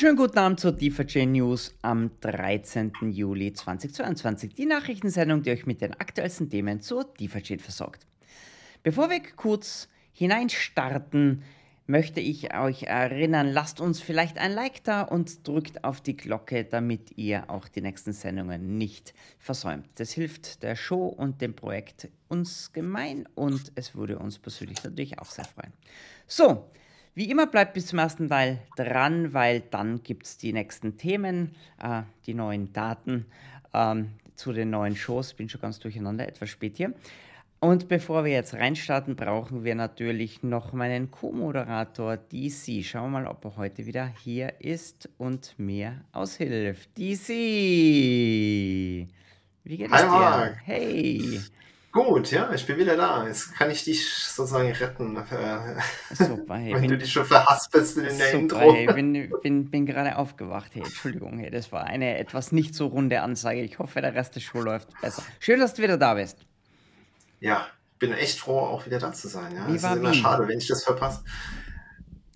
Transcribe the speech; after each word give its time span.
Wunderschönen 0.00 0.28
guten 0.28 0.38
Abend 0.38 0.60
zur 0.60 0.72
DeFi 0.72 1.26
News 1.26 1.74
am 1.82 2.10
13. 2.22 2.90
Juli 3.10 3.52
2022. 3.52 4.54
Die 4.54 4.64
Nachrichtensendung, 4.64 5.42
die 5.42 5.50
euch 5.50 5.66
mit 5.66 5.82
den 5.82 5.92
aktuellsten 5.92 6.48
Themen 6.48 6.80
zur 6.80 7.04
DeFi 7.04 7.58
versorgt. 7.58 8.06
Bevor 8.82 9.10
wir 9.10 9.20
kurz 9.36 9.90
hineinstarten, 10.14 11.42
möchte 11.86 12.20
ich 12.20 12.54
euch 12.54 12.84
erinnern, 12.84 13.52
lasst 13.52 13.82
uns 13.82 14.00
vielleicht 14.00 14.38
ein 14.38 14.52
Like 14.52 14.82
da 14.84 15.02
und 15.02 15.46
drückt 15.46 15.84
auf 15.84 16.00
die 16.00 16.16
Glocke, 16.16 16.64
damit 16.64 17.18
ihr 17.18 17.50
auch 17.50 17.68
die 17.68 17.82
nächsten 17.82 18.14
Sendungen 18.14 18.78
nicht 18.78 19.12
versäumt. 19.38 19.86
Das 19.96 20.12
hilft 20.12 20.62
der 20.62 20.76
Show 20.76 21.08
und 21.08 21.42
dem 21.42 21.54
Projekt 21.54 22.08
uns 22.28 22.72
gemein 22.72 23.28
und 23.34 23.70
es 23.74 23.94
würde 23.94 24.18
uns 24.18 24.38
persönlich 24.38 24.82
natürlich 24.82 25.18
auch 25.18 25.30
sehr 25.30 25.44
freuen. 25.44 25.74
So, 26.26 26.70
wie 27.14 27.30
immer 27.30 27.46
bleibt 27.46 27.74
bis 27.74 27.86
zum 27.86 27.98
ersten 27.98 28.28
Teil 28.28 28.58
dran, 28.76 29.32
weil 29.34 29.60
dann 29.60 30.02
gibt 30.02 30.26
es 30.26 30.36
die 30.38 30.52
nächsten 30.52 30.96
Themen, 30.96 31.54
äh, 31.82 32.02
die 32.26 32.34
neuen 32.34 32.72
Daten 32.72 33.26
ähm, 33.74 34.10
zu 34.36 34.52
den 34.52 34.70
neuen 34.70 34.96
Shows. 34.96 35.34
Bin 35.34 35.48
schon 35.48 35.60
ganz 35.60 35.78
durcheinander, 35.78 36.26
etwas 36.26 36.50
spät 36.50 36.76
hier. 36.76 36.94
Und 37.62 37.88
bevor 37.88 38.24
wir 38.24 38.32
jetzt 38.32 38.54
reinstarten, 38.54 39.16
brauchen 39.16 39.64
wir 39.64 39.74
natürlich 39.74 40.42
noch 40.42 40.72
meinen 40.72 41.10
Co-Moderator 41.10 42.16
DC. 42.16 42.82
Schauen 42.82 43.12
wir 43.12 43.20
mal, 43.20 43.26
ob 43.26 43.44
er 43.44 43.56
heute 43.56 43.84
wieder 43.84 44.06
hier 44.06 44.58
ist 44.60 45.10
und 45.18 45.54
mir 45.58 46.02
aushilft. 46.12 46.96
DC! 46.96 47.28
Wie 49.64 49.76
geht 49.76 49.92
es 49.92 50.00
dir? 50.00 50.06
Marc. 50.06 50.56
Hey! 50.64 51.40
Gut, 51.92 52.30
ja, 52.30 52.52
ich 52.52 52.64
bin 52.66 52.78
wieder 52.78 52.96
da. 52.96 53.26
Jetzt 53.26 53.52
kann 53.54 53.68
ich 53.70 53.82
dich 53.82 54.08
sozusagen 54.14 54.70
retten, 54.70 55.16
äh, 55.16 55.80
Super, 56.12 56.54
hey, 56.56 56.74
wenn 56.80 56.82
bin, 56.82 56.90
du 56.90 56.98
dich 56.98 57.12
schon 57.12 57.24
verhaspelst 57.24 57.96
in 57.98 58.16
der 58.16 58.30
super, 58.30 58.38
Intro. 58.38 58.74
hey, 58.74 58.86
bin, 58.86 59.32
bin, 59.42 59.70
bin 59.70 59.86
gerade 59.86 60.16
aufgewacht. 60.16 60.70
Hey, 60.74 60.82
Entschuldigung, 60.84 61.38
hey, 61.40 61.50
das 61.50 61.72
war 61.72 61.84
eine 61.84 62.18
etwas 62.18 62.52
nicht 62.52 62.76
so 62.76 62.86
runde 62.86 63.20
Ansage. 63.22 63.62
Ich 63.62 63.80
hoffe, 63.80 64.00
der 64.00 64.14
Rest 64.14 64.36
der 64.36 64.40
Show 64.40 64.60
läuft 64.60 64.88
besser. 65.00 65.24
Schön, 65.40 65.58
dass 65.58 65.74
du 65.74 65.82
wieder 65.82 65.98
da 65.98 66.14
bist. 66.14 66.38
Ja, 67.40 67.66
bin 67.98 68.12
echt 68.12 68.38
froh, 68.38 68.58
auch 68.60 68.86
wieder 68.86 68.98
da 69.00 69.12
zu 69.12 69.26
sein. 69.28 69.54
Ja, 69.56 69.66
es 69.68 69.82
ist 69.82 69.84
immer 69.96 70.12
Wien? 70.12 70.14
schade, 70.14 70.46
wenn 70.46 70.58
ich 70.58 70.68
das 70.68 70.84
verpasse. 70.84 71.24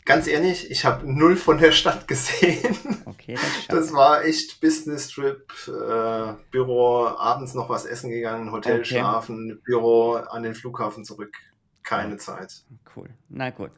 Ganz 0.06 0.26
ehrlich, 0.26 0.70
ich 0.70 0.84
habe 0.84 1.10
null 1.10 1.34
von 1.36 1.56
der 1.58 1.72
Stadt 1.72 2.06
gesehen. 2.08 2.76
Okay, 3.06 3.34
das. 3.34 3.66
Das 3.68 3.92
war 3.94 4.22
echt 4.24 4.60
Business 4.60 5.08
Trip, 5.08 5.42
äh, 5.66 6.34
Büro, 6.50 7.06
abends 7.06 7.54
noch 7.54 7.70
was 7.70 7.86
essen 7.86 8.10
gegangen, 8.10 8.52
Hotel 8.52 8.80
Okay. 8.80 8.84
schlafen, 8.84 9.60
Büro 9.64 10.12
an 10.14 10.42
den 10.42 10.54
Flughafen 10.54 11.04
zurück. 11.04 11.34
Keine 11.82 12.16
Zeit. 12.18 12.64
Cool. 12.94 13.08
Na 13.28 13.50
gut. 13.50 13.70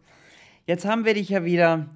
Jetzt 0.66 0.84
haben 0.84 1.04
wir 1.04 1.14
dich 1.14 1.28
ja 1.28 1.44
wieder. 1.44 1.86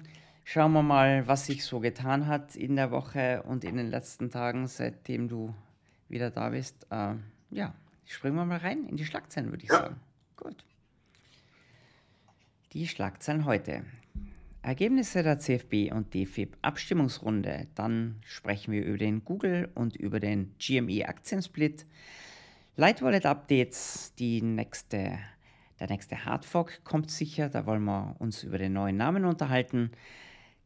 Schauen 0.43 0.71
wir 0.73 0.81
mal, 0.81 1.27
was 1.27 1.45
sich 1.45 1.63
so 1.65 1.79
getan 1.79 2.25
hat 2.27 2.55
in 2.55 2.75
der 2.75 2.89
Woche 2.91 3.43
und 3.43 3.63
in 3.63 3.77
den 3.77 3.89
letzten 3.89 4.29
Tagen, 4.31 4.67
seitdem 4.67 5.27
du 5.29 5.53
wieder 6.09 6.29
da 6.31 6.49
bist. 6.49 6.87
Äh, 6.89 7.13
ja, 7.51 7.73
springen 8.05 8.35
wir 8.35 8.45
mal 8.45 8.57
rein 8.57 8.85
in 8.89 8.97
die 8.97 9.05
Schlagzeilen, 9.05 9.51
würde 9.51 9.63
ich 9.63 9.69
Ja. 9.69 9.77
sagen. 9.81 9.99
Gut. 10.37 10.65
Die 12.73 12.87
Schlagzeilen 12.87 13.45
heute. 13.45 13.83
Ergebnisse 14.63 15.23
der 15.23 15.39
CFB 15.39 15.91
und 15.91 16.13
DFIB 16.13 16.55
Abstimmungsrunde. 16.61 17.67
Dann 17.73 18.21
sprechen 18.23 18.71
wir 18.71 18.85
über 18.85 18.97
den 18.97 19.25
Google 19.25 19.69
und 19.73 19.95
über 19.95 20.19
den 20.19 20.53
GME 20.59 21.07
Aktiensplit. 21.07 21.85
Light 22.75 23.01
Wallet 23.01 23.25
Updates, 23.25 24.13
die 24.19 24.41
nächste, 24.41 25.17
der 25.79 25.89
nächste 25.89 26.25
Hardfork 26.25 26.83
kommt 26.83 27.09
sicher, 27.09 27.49
da 27.49 27.65
wollen 27.65 27.83
wir 27.83 28.15
uns 28.19 28.43
über 28.43 28.59
den 28.59 28.73
neuen 28.73 28.97
Namen 28.97 29.25
unterhalten, 29.25 29.91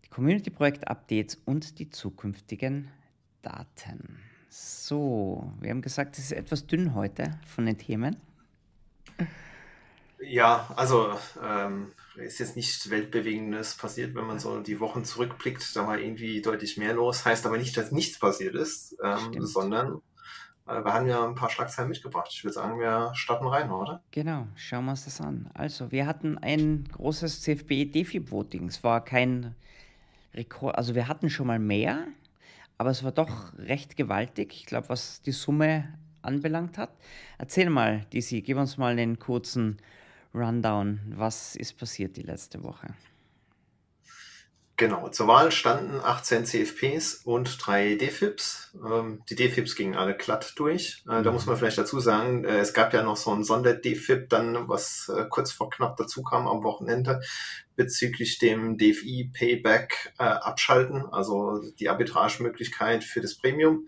die 0.04 0.10
Community 0.10 0.50
Projekt 0.50 0.88
Updates 0.88 1.36
und 1.46 1.80
die 1.80 1.90
zukünftigen 1.90 2.90
Daten. 3.42 4.20
So, 4.50 5.52
wir 5.62 5.70
haben 5.70 5.82
gesagt, 5.82 6.18
es 6.18 6.26
ist 6.26 6.32
etwas 6.34 6.68
dünn 6.68 6.96
heute 6.96 7.40
von 7.46 7.66
den 7.66 7.78
Themen. 7.78 8.18
Ja, 10.20 10.70
also 10.76 11.18
ähm, 11.46 11.92
ist 12.18 12.40
jetzt 12.40 12.56
nicht 12.56 12.90
weltbewegendes 12.90 13.76
passiert, 13.76 14.16
wenn 14.16 14.26
man 14.26 14.40
so 14.40 14.60
die 14.60 14.80
Wochen 14.80 15.04
zurückblickt, 15.04 15.76
da 15.76 15.88
war 15.88 16.00
irgendwie 16.00 16.42
deutlich 16.42 16.78
mehr 16.78 16.94
los. 16.94 17.26
Heißt 17.26 17.46
aber 17.46 17.58
nicht, 17.58 17.76
dass 17.78 17.92
nichts 17.92 18.20
passiert 18.20 18.56
ist, 18.56 18.96
ähm, 19.04 19.46
sondern 19.46 20.02
äh, 20.68 20.84
wir 20.84 20.94
haben 20.94 21.08
ja 21.08 21.26
ein 21.26 21.36
paar 21.36 21.50
Schlagzeilen 21.50 21.90
mitgebracht. 21.90 22.30
Ich 22.32 22.44
würde 22.44 22.54
sagen, 22.54 22.80
wir 22.80 23.12
starten 23.14 23.48
rein, 23.48 23.72
oder? 23.72 24.02
Genau, 24.12 24.48
schauen 24.56 24.86
wir 24.86 24.92
uns 24.92 25.06
das 25.06 25.22
an. 25.22 25.50
Also, 25.54 25.92
wir 25.92 26.08
hatten 26.08 26.38
ein 26.38 26.86
großes 26.92 27.42
CFB-DFIB-Voting. 27.42 28.68
Es 28.68 28.84
war 28.84 29.04
kein 29.04 29.56
Rekord, 30.34 30.76
also 30.76 30.96
wir 30.96 31.08
hatten 31.08 31.30
schon 31.30 31.48
mal 31.48 31.60
mehr, 31.60 32.08
aber 32.78 32.90
es 32.90 33.04
war 33.04 33.12
doch 33.12 33.58
recht 33.58 33.96
gewaltig. 33.96 34.54
Ich 34.54 34.66
glaube, 34.66 34.90
was 34.90 35.22
die 35.22 35.32
Summe 35.32 35.94
anbelangt 36.22 36.78
hat. 36.78 36.90
Erzähl 37.38 37.70
mal, 37.70 38.06
DC, 38.12 38.44
gib 38.44 38.58
uns 38.58 38.78
mal 38.78 38.94
einen 38.98 39.20
kurzen 39.20 39.78
Rundown. 40.36 41.00
Was 41.16 41.56
ist 41.56 41.78
passiert 41.78 42.18
die 42.18 42.24
letzte 42.24 42.64
Woche? 42.64 42.88
Genau, 44.78 45.08
zur 45.08 45.28
Wahl 45.28 45.52
standen 45.52 46.02
18 46.04 46.46
CFPs 46.46 47.22
und 47.24 47.66
drei 47.66 47.96
DFIPs. 47.96 48.76
Ähm, 48.86 49.24
die 49.30 49.36
DFIPs 49.36 49.76
gingen 49.78 49.96
alle 49.96 50.18
glatt 50.18 50.52
durch. 50.58 51.02
Äh, 51.10 51.24
da 51.24 51.32
muss 51.32 51.46
man 51.46 51.56
vielleicht 51.56 51.78
dazu 51.78 52.02
sagen, 52.02 52.44
äh, 52.44 52.60
es 52.60 52.74
gab 52.74 52.94
ja 52.94 53.02
noch 53.02 53.16
so 53.16 53.32
ein 53.32 53.46
Sonder-DFIP 53.46 54.28
dann, 54.28 54.68
was 54.68 55.10
äh, 55.16 55.28
kurz 55.30 55.54
vor 55.54 55.70
knapp 55.70 55.96
dazu 55.96 56.24
kam 56.24 56.46
am 56.46 56.64
Wochenende 56.64 57.22
bezüglich 57.78 58.38
dem 58.38 58.78
DFI 58.78 59.32
Payback 59.34 60.14
äh, 60.20 60.24
abschalten, 60.24 61.06
also 61.06 61.62
die 61.80 61.88
Arbitragemöglichkeit 61.88 63.06
für 63.06 63.22
das 63.22 63.36
Premium. 63.36 63.88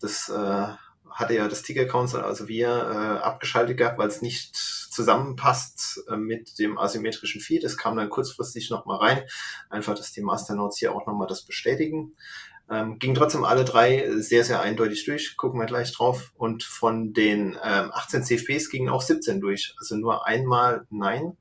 Das 0.00 0.28
äh, 0.28 0.66
hatte 1.10 1.34
ja 1.34 1.48
das 1.48 1.62
Ticker 1.62 1.86
Council, 1.86 2.20
also 2.20 2.48
wir, 2.48 2.68
äh, 2.68 3.24
abgeschaltet 3.24 3.76
gehabt, 3.76 3.98
weil 3.98 4.08
es 4.08 4.22
nicht 4.22 4.56
zusammenpasst 4.56 6.02
äh, 6.08 6.16
mit 6.16 6.58
dem 6.58 6.78
asymmetrischen 6.78 7.40
Feed. 7.40 7.64
Das 7.64 7.76
kam 7.76 7.96
dann 7.96 8.10
kurzfristig 8.10 8.70
nochmal 8.70 8.98
rein. 8.98 9.22
Einfach, 9.68 9.94
dass 9.94 10.12
die 10.12 10.22
Masternodes 10.22 10.78
hier 10.78 10.94
auch 10.94 11.06
nochmal 11.06 11.28
das 11.28 11.44
bestätigen. 11.44 12.16
Ähm, 12.70 12.98
ging 12.98 13.14
trotzdem 13.14 13.44
alle 13.44 13.64
drei 13.64 14.10
sehr, 14.18 14.44
sehr 14.44 14.60
eindeutig 14.60 15.04
durch. 15.04 15.36
Gucken 15.36 15.60
wir 15.60 15.66
gleich 15.66 15.92
drauf. 15.92 16.32
Und 16.36 16.62
von 16.62 17.12
den 17.12 17.58
ähm, 17.62 17.90
18 17.92 18.22
CFPs 18.22 18.70
gingen 18.70 18.88
auch 18.88 19.02
17 19.02 19.40
durch. 19.40 19.74
Also 19.78 19.96
nur 19.96 20.26
einmal 20.26 20.86
Nein. 20.90 21.36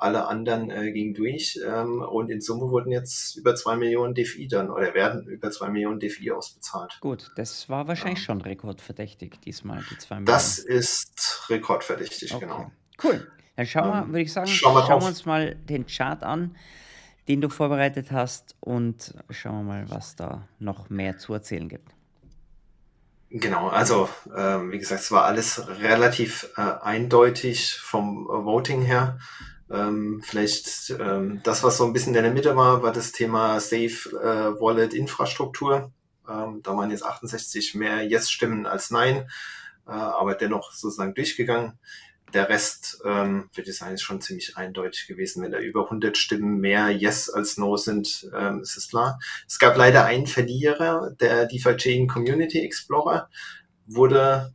Alle 0.00 0.26
anderen 0.26 0.70
äh, 0.70 0.92
gingen 0.92 1.14
durch. 1.14 1.58
Ähm, 1.66 2.00
und 2.02 2.30
in 2.30 2.40
Summe 2.40 2.70
wurden 2.70 2.90
jetzt 2.90 3.36
über 3.36 3.54
zwei 3.54 3.76
Millionen 3.76 4.14
DFI 4.14 4.48
dann 4.48 4.70
oder 4.70 4.94
werden 4.94 5.26
über 5.26 5.50
zwei 5.50 5.68
Millionen 5.68 6.00
DFI 6.00 6.32
ausbezahlt. 6.32 6.98
Gut, 7.00 7.30
das 7.36 7.68
war 7.68 7.86
wahrscheinlich 7.88 8.18
Ja. 8.20 8.24
schon 8.24 8.40
rekordverdächtig 8.40 9.38
diesmal, 9.44 9.84
die 9.90 9.98
zwei 9.98 10.20
Das 10.20 10.58
Millionen. 10.58 10.78
ist 10.80 11.46
rekordverdächtig, 11.48 12.34
Okay, 12.34 12.46
genau. 12.46 12.70
cool. 13.04 13.30
Dann 13.56 13.66
schauen 13.66 13.88
wir, 13.92 14.02
Ähm, 14.02 14.08
würde 14.08 14.20
ich 14.22 14.32
sagen, 14.32 14.46
schauen 14.48 14.74
wir 14.74 14.86
schauen 14.86 15.02
wir 15.02 15.08
uns 15.08 15.26
mal 15.26 15.54
den 15.54 15.86
Chart 15.86 16.22
an, 16.22 16.56
den 17.28 17.40
du 17.42 17.48
vorbereitet 17.50 18.10
hast 18.10 18.56
und 18.60 19.14
schauen 19.28 19.58
wir 19.66 19.72
mal, 19.74 19.90
was 19.90 20.16
da 20.16 20.48
noch 20.58 20.88
mehr 20.88 21.18
zu 21.18 21.34
erzählen 21.34 21.68
gibt. 21.68 21.92
Genau, 23.32 23.68
also 23.68 24.08
ähm, 24.36 24.72
wie 24.72 24.78
gesagt, 24.78 25.02
es 25.02 25.12
war 25.12 25.24
alles 25.24 25.68
relativ 25.80 26.48
äh, 26.56 26.62
eindeutig 26.62 27.76
vom 27.76 28.26
Voting 28.26 28.82
her. 28.82 29.18
Ähm, 29.70 30.20
vielleicht 30.24 30.90
ähm, 30.98 31.40
das, 31.44 31.62
was 31.62 31.76
so 31.76 31.84
ein 31.84 31.92
bisschen 31.92 32.14
in 32.14 32.22
der 32.22 32.32
Mitte 32.32 32.56
war, 32.56 32.82
war 32.82 32.92
das 32.92 33.12
Thema 33.12 33.60
Safe 33.60 34.10
äh, 34.10 34.60
Wallet 34.60 34.94
Infrastruktur. 34.94 35.92
Ähm, 36.28 36.60
da 36.62 36.76
waren 36.76 36.90
jetzt 36.90 37.04
68 37.04 37.74
mehr 37.74 38.02
Yes-Stimmen 38.02 38.66
als 38.66 38.90
Nein, 38.90 39.28
äh, 39.86 39.92
aber 39.92 40.34
dennoch 40.34 40.72
sozusagen 40.72 41.14
durchgegangen. 41.14 41.78
Der 42.32 42.48
Rest, 42.48 43.00
ähm, 43.04 43.50
würde 43.54 43.70
ich 43.70 43.76
sagen, 43.76 43.94
ist 43.94 44.02
schon 44.02 44.20
ziemlich 44.20 44.56
eindeutig 44.56 45.06
gewesen. 45.08 45.42
Wenn 45.42 45.50
da 45.50 45.58
über 45.58 45.84
100 45.84 46.16
Stimmen 46.16 46.58
mehr 46.58 46.90
Yes 46.90 47.28
als 47.28 47.56
No 47.56 47.76
sind, 47.76 48.28
ähm, 48.36 48.60
ist 48.60 48.76
es 48.76 48.88
klar. 48.88 49.18
Es 49.48 49.58
gab 49.58 49.76
leider 49.76 50.04
einen 50.04 50.26
Verlierer, 50.26 51.10
der 51.18 51.46
DeFi 51.46 51.76
Chain 51.76 52.06
Community 52.06 52.60
Explorer 52.60 53.28
wurde 53.86 54.54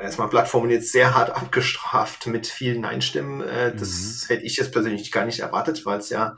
erstmal 0.00 0.28
Plattformen 0.28 0.70
jetzt 0.70 0.92
sehr 0.92 1.14
hart 1.14 1.30
abgestraft 1.30 2.26
mit 2.26 2.46
vielen 2.46 2.82
Nein-Stimmen. 2.82 3.40
Äh, 3.42 3.74
das 3.74 4.26
hätte 4.28 4.44
ich 4.44 4.56
jetzt 4.56 4.72
persönlich 4.72 5.10
gar 5.10 5.24
nicht 5.24 5.40
erwartet, 5.40 5.84
weil 5.84 5.98
es 5.98 6.10
ja, 6.10 6.36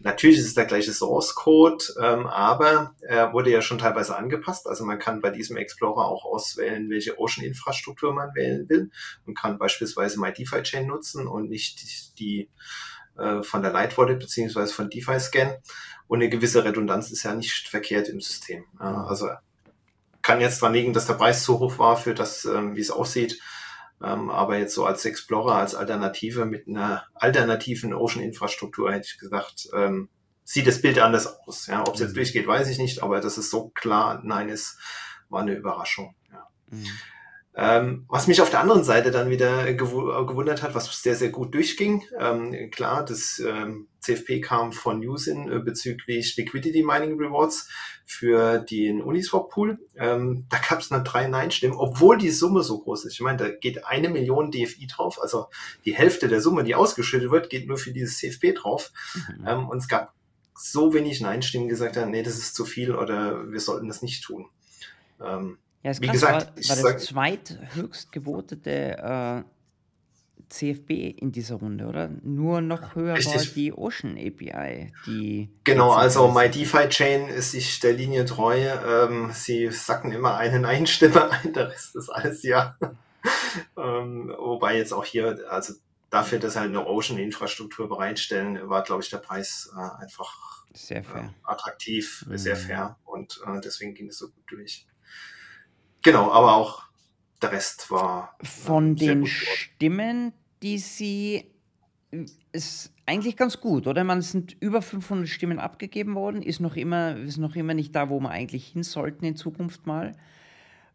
natürlich 0.00 0.38
ist 0.38 0.46
es 0.46 0.54
der 0.54 0.66
gleiche 0.66 0.92
Source-Code, 0.92 1.84
ähm, 2.00 2.26
aber 2.26 2.94
er 3.00 3.32
wurde 3.32 3.50
ja 3.50 3.62
schon 3.62 3.78
teilweise 3.78 4.16
angepasst. 4.16 4.66
Also 4.66 4.84
man 4.84 4.98
kann 4.98 5.20
bei 5.20 5.30
diesem 5.30 5.56
Explorer 5.56 6.06
auch 6.06 6.24
auswählen, 6.24 6.90
welche 6.90 7.18
Ocean-Infrastruktur 7.18 8.12
man 8.12 8.34
wählen 8.34 8.68
will 8.68 8.90
und 9.26 9.38
kann 9.38 9.58
beispielsweise 9.58 10.20
MyDeFi-Chain 10.20 10.86
nutzen 10.86 11.26
und 11.26 11.48
nicht 11.48 11.82
die, 11.82 12.14
die 12.18 12.50
äh, 13.18 13.42
von 13.42 13.62
der 13.62 13.72
Light 13.72 13.96
Wallet 13.96 14.20
beziehungsweise 14.20 14.72
von 14.72 14.90
DeFi-Scan. 14.90 15.56
Und 16.08 16.18
eine 16.18 16.28
gewisse 16.28 16.64
Redundanz 16.64 17.10
ist 17.10 17.22
ja 17.22 17.34
nicht 17.34 17.68
verkehrt 17.68 18.08
im 18.08 18.20
System. 18.20 18.64
Ja, 18.78 19.04
also 19.04 19.30
kann 20.22 20.40
jetzt 20.40 20.62
dran 20.62 20.72
liegen, 20.72 20.92
dass 20.92 21.06
der 21.06 21.14
Preis 21.14 21.42
zu 21.42 21.58
hoch 21.58 21.78
war 21.78 21.96
für 21.96 22.14
das, 22.14 22.44
ähm, 22.44 22.76
wie 22.76 22.80
es 22.80 22.90
aussieht. 22.90 23.40
Ähm, 24.02 24.30
aber 24.30 24.58
jetzt 24.58 24.74
so 24.74 24.84
als 24.84 25.04
Explorer, 25.04 25.56
als 25.56 25.74
Alternative 25.74 26.44
mit 26.44 26.66
einer 26.66 27.04
alternativen 27.14 27.94
Ocean-Infrastruktur 27.94 28.92
hätte 28.92 29.06
ich 29.12 29.18
gesagt, 29.18 29.68
ähm, 29.74 30.08
sieht 30.44 30.66
das 30.66 30.82
Bild 30.82 30.98
anders 30.98 31.26
aus. 31.26 31.66
Ja, 31.66 31.82
ob 31.82 31.94
es 31.94 32.00
jetzt 32.00 32.10
mhm. 32.10 32.16
durchgeht, 32.16 32.46
weiß 32.46 32.68
ich 32.68 32.78
nicht, 32.78 33.02
aber 33.02 33.20
dass 33.20 33.36
es 33.36 33.50
so 33.50 33.68
klar 33.70 34.20
Nein 34.24 34.48
ist, 34.48 34.78
war 35.28 35.42
eine 35.42 35.54
Überraschung. 35.54 36.14
Ja. 36.32 36.48
Mhm. 36.70 36.86
Ähm, 37.54 38.06
was 38.08 38.28
mich 38.28 38.40
auf 38.40 38.48
der 38.48 38.60
anderen 38.60 38.82
Seite 38.82 39.10
dann 39.10 39.28
wieder 39.28 39.70
gew 39.74 40.24
gewundert 40.26 40.62
hat, 40.62 40.74
was 40.74 41.02
sehr, 41.02 41.14
sehr 41.16 41.28
gut 41.28 41.54
durchging. 41.54 42.02
Ähm, 42.18 42.70
klar, 42.70 43.04
das 43.04 43.42
ähm, 43.46 43.88
CFP 44.00 44.40
kam 44.40 44.72
von 44.72 45.00
Newsin 45.00 45.52
äh, 45.52 45.58
bezüglich 45.58 46.34
Liquidity 46.38 46.82
Mining 46.82 47.18
Rewards 47.18 47.68
für 48.06 48.58
den 48.58 49.02
Uniswap 49.02 49.50
Pool. 49.50 49.78
Ähm, 49.96 50.46
da 50.48 50.58
gab 50.66 50.80
es 50.80 50.88
dann 50.88 51.04
drei 51.04 51.28
Nein-Stimmen, 51.28 51.76
obwohl 51.76 52.16
die 52.16 52.30
Summe 52.30 52.62
so 52.62 52.78
groß 52.78 53.04
ist. 53.04 53.14
Ich 53.14 53.20
meine, 53.20 53.36
da 53.36 53.48
geht 53.50 53.84
eine 53.84 54.08
Million 54.08 54.50
DFI 54.50 54.86
drauf, 54.86 55.20
also 55.20 55.46
die 55.84 55.94
Hälfte 55.94 56.28
der 56.28 56.40
Summe, 56.40 56.64
die 56.64 56.74
ausgeschüttet 56.74 57.30
wird, 57.30 57.50
geht 57.50 57.68
nur 57.68 57.76
für 57.76 57.92
dieses 57.92 58.16
CFP 58.16 58.54
drauf. 58.54 58.92
Mhm. 59.14 59.46
Ähm, 59.46 59.68
und 59.68 59.76
es 59.76 59.88
gab 59.88 60.14
so 60.54 60.94
wenig 60.94 61.20
Nein-Stimmen, 61.20 61.68
gesagt 61.68 61.98
haben, 61.98 62.12
nee, 62.12 62.22
das 62.22 62.38
ist 62.38 62.54
zu 62.54 62.64
viel 62.64 62.94
oder 62.94 63.50
wir 63.50 63.60
sollten 63.60 63.88
das 63.88 64.00
nicht 64.00 64.24
tun. 64.24 64.46
Ja, 65.82 65.90
es 65.90 66.00
Wie 66.00 66.06
krass, 66.06 66.14
gesagt, 66.14 66.68
war, 66.68 66.84
war 66.84 66.92
das 66.92 67.04
zweithöchst 67.04 68.12
gewotete 68.12 68.98
äh, 68.98 69.42
CFB 70.52 70.90
in 71.18 71.32
dieser 71.32 71.56
Runde, 71.56 71.86
oder? 71.86 72.08
Nur 72.22 72.60
noch 72.60 72.94
höher 72.94 73.16
Richtig. 73.16 73.34
war 73.34 73.54
die 73.54 73.72
Ocean 73.72 74.12
API. 74.12 74.92
Die 75.06 75.50
genau, 75.64 75.92
also 75.92 76.30
MyDeFi-Chain 76.30 77.28
ist 77.28 77.52
sich 77.52 77.80
der 77.80 77.94
Linie 77.94 78.24
treu. 78.26 78.58
Ähm, 78.58 79.30
sie 79.32 79.70
sacken 79.70 80.12
immer 80.12 80.36
einen 80.36 80.64
Einstimme 80.64 81.30
ein, 81.42 81.52
der 81.52 81.70
Rest 81.70 81.96
ist 81.96 82.10
alles 82.10 82.42
ja. 82.42 82.76
ähm, 83.76 84.32
wobei 84.38 84.76
jetzt 84.76 84.92
auch 84.92 85.04
hier, 85.04 85.38
also 85.48 85.74
dafür, 86.10 86.38
dass 86.38 86.56
halt 86.56 86.68
eine 86.68 86.86
Ocean-Infrastruktur 86.86 87.88
bereitstellen, 87.88 88.68
war, 88.68 88.82
glaube 88.82 89.02
ich, 89.02 89.10
der 89.10 89.18
Preis 89.18 89.72
äh, 89.74 90.02
einfach 90.02 90.64
sehr 90.74 91.02
fair. 91.02 91.22
Äh, 91.22 91.50
attraktiv, 91.50 92.24
mhm. 92.28 92.38
sehr 92.38 92.56
fair 92.56 92.98
und 93.04 93.40
äh, 93.46 93.60
deswegen 93.60 93.94
ging 93.94 94.08
es 94.08 94.18
so 94.18 94.28
gut 94.28 94.44
durch. 94.48 94.86
Genau, 96.02 96.30
aber 96.30 96.54
auch 96.56 96.82
der 97.40 97.52
Rest 97.52 97.90
war. 97.90 98.36
Von 98.42 98.96
den 98.96 99.26
Stimmen, 99.26 100.32
die 100.62 100.78
sie. 100.78 101.48
Ist 102.52 102.92
eigentlich 103.06 103.36
ganz 103.38 103.60
gut, 103.60 103.86
oder? 103.86 104.04
Man 104.04 104.20
sind 104.20 104.54
über 104.60 104.82
500 104.82 105.26
Stimmen 105.26 105.58
abgegeben 105.58 106.14
worden, 106.14 106.42
ist 106.42 106.60
noch 106.60 106.76
immer, 106.76 107.16
ist 107.16 107.38
noch 107.38 107.56
immer 107.56 107.72
nicht 107.72 107.94
da, 107.94 108.10
wo 108.10 108.20
wir 108.20 108.30
eigentlich 108.30 108.68
hin 108.68 108.82
sollten 108.82 109.24
in 109.24 109.36
Zukunft 109.36 109.86
mal. 109.86 110.12